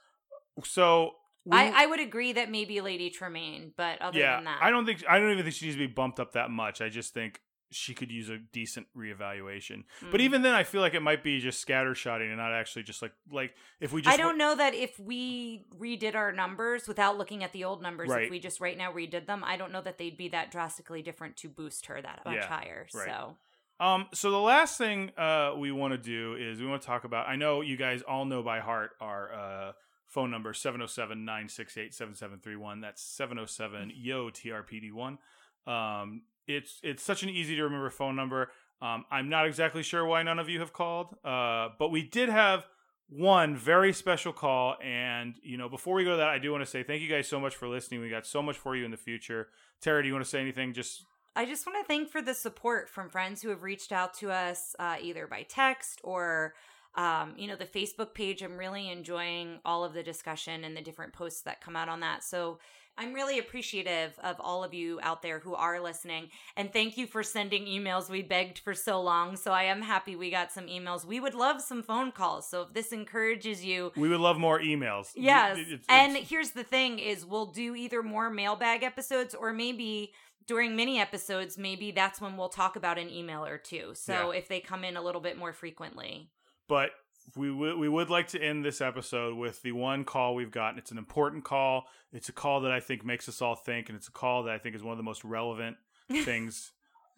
[0.64, 1.12] So
[1.46, 4.70] we- I, I would agree that maybe lady tremaine but other yeah, than that I
[4.70, 6.82] don't think I don't even think she needs to be bumped up that much.
[6.82, 7.42] I just think
[7.72, 9.84] she could use a decent reevaluation.
[10.12, 10.24] But Mm.
[10.24, 13.14] even then, I feel like it might be just scattershotting and not actually just like
[13.32, 17.44] like if we just I don't know that if we redid our numbers without looking
[17.44, 18.24] at the old numbers, Right.
[18.26, 21.02] if we just right now redid them, I don't know that they'd be that drastically
[21.02, 22.88] different to boost her that much Yeah, higher.
[22.94, 23.06] right.
[23.08, 23.38] So
[23.80, 27.04] Um, so the last thing uh, we want to do is we want to talk
[27.04, 27.28] about.
[27.28, 29.74] I know you guys all know by heart our uh,
[30.08, 32.82] phone number 707-968-7731.
[32.82, 35.20] That's 707 yo TRPD1.
[35.68, 38.52] Um, it's it's such an easy to remember phone number.
[38.82, 42.30] Um, I'm not exactly sure why none of you have called, uh, but we did
[42.30, 42.66] have
[43.10, 44.76] one very special call.
[44.84, 47.10] And you know, before we go to that, I do want to say thank you
[47.10, 48.02] guys so much for listening.
[48.02, 49.50] We got so much for you in the future.
[49.82, 50.74] Tara, do you want to say anything?
[50.74, 51.04] Just
[51.38, 54.32] I just want to thank for the support from friends who have reached out to
[54.32, 56.56] us uh, either by text or
[56.96, 58.42] um, you know, the Facebook page.
[58.42, 62.00] I'm really enjoying all of the discussion and the different posts that come out on
[62.00, 62.24] that.
[62.24, 62.58] So
[62.98, 66.30] I'm really appreciative of all of you out there who are listening.
[66.56, 68.10] And thank you for sending emails.
[68.10, 69.36] We begged for so long.
[69.38, 71.06] So I am happy we got some emails.
[71.06, 72.50] We would love some phone calls.
[72.50, 75.12] So if this encourages you, we would love more emails.
[75.14, 75.60] Yes.
[75.60, 80.12] It's- it's- and here's the thing is we'll do either more mailbag episodes or maybe
[80.48, 83.92] during mini episodes, maybe that's when we'll talk about an email or two.
[83.94, 86.30] So if they come in a little bit more frequently.
[86.68, 86.92] but
[87.36, 90.80] we would we would like to end this episode with the one call we've gotten.
[90.80, 91.84] It's an important call.
[92.14, 94.54] It's a call that I think makes us all think, and it's a call that
[94.54, 95.76] I think is one of the most relevant
[96.24, 96.72] things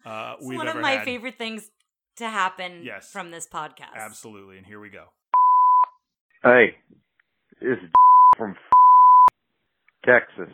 [0.04, 1.04] uh, It's we've one of my had.
[1.04, 1.70] favorite things
[2.16, 3.08] to happen Yes.
[3.12, 3.94] from this podcast.
[3.94, 5.04] Absolutely, and here we go.
[6.42, 6.76] Hey,
[7.60, 7.90] this is
[8.36, 8.56] from
[10.04, 10.50] Texas.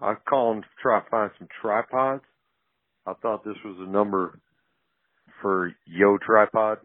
[0.00, 2.24] I'm calling to try to find some tripods.
[3.06, 4.38] I thought this was a number
[5.42, 6.78] for Yo Tripod.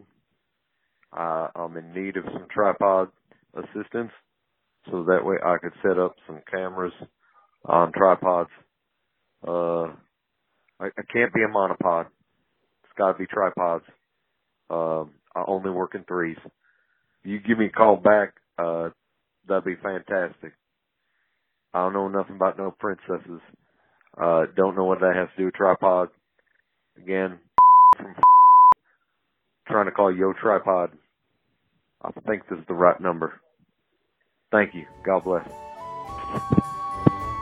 [1.18, 3.09] Uh, I'm in need of some tripod
[3.55, 4.11] assistance,
[4.91, 6.93] so that way I could set up some cameras
[7.66, 8.49] on tripods.
[9.47, 9.93] Uh,
[10.80, 12.07] I, I can't be a monopod.
[12.84, 13.86] It's got to be tripods.
[14.70, 16.38] Um, I only work in threes.
[17.24, 18.89] You give me a call back, uh,
[19.47, 20.53] that'd be fantastic.
[21.76, 23.41] I don't know nothing about no princesses.
[24.17, 26.07] Uh, don't know what that has to do with tripod.
[26.97, 27.38] Again,
[27.97, 28.15] from
[29.67, 30.91] trying to call Yo Tripod.
[32.01, 33.41] I think this is the right number.
[34.53, 34.86] Thank you.
[35.05, 35.45] God bless.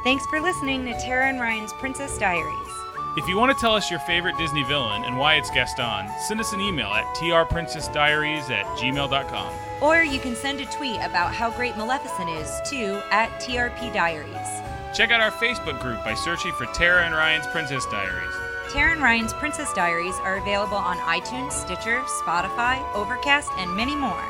[0.03, 2.69] Thanks for listening to Tara and Ryan's Princess Diaries.
[3.15, 6.39] If you want to tell us your favorite Disney villain and why it's Gaston, send
[6.39, 9.53] us an email at trprincessdiaries at gmail.com.
[9.81, 14.61] Or you can send a tweet about how great Maleficent is to at TRP Diaries.
[14.95, 18.33] Check out our Facebook group by searching for Tara and Ryan's Princess Diaries.
[18.71, 24.23] Tara and Ryan's Princess Diaries are available on iTunes, Stitcher, Spotify, Overcast, and many more.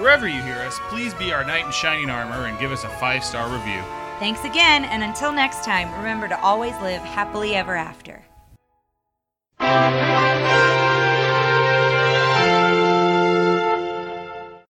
[0.00, 2.88] Wherever you hear us, please be our knight in shining armor and give us a
[2.88, 3.82] five star review.
[4.18, 8.24] Thanks again, and until next time, remember to always live happily ever after.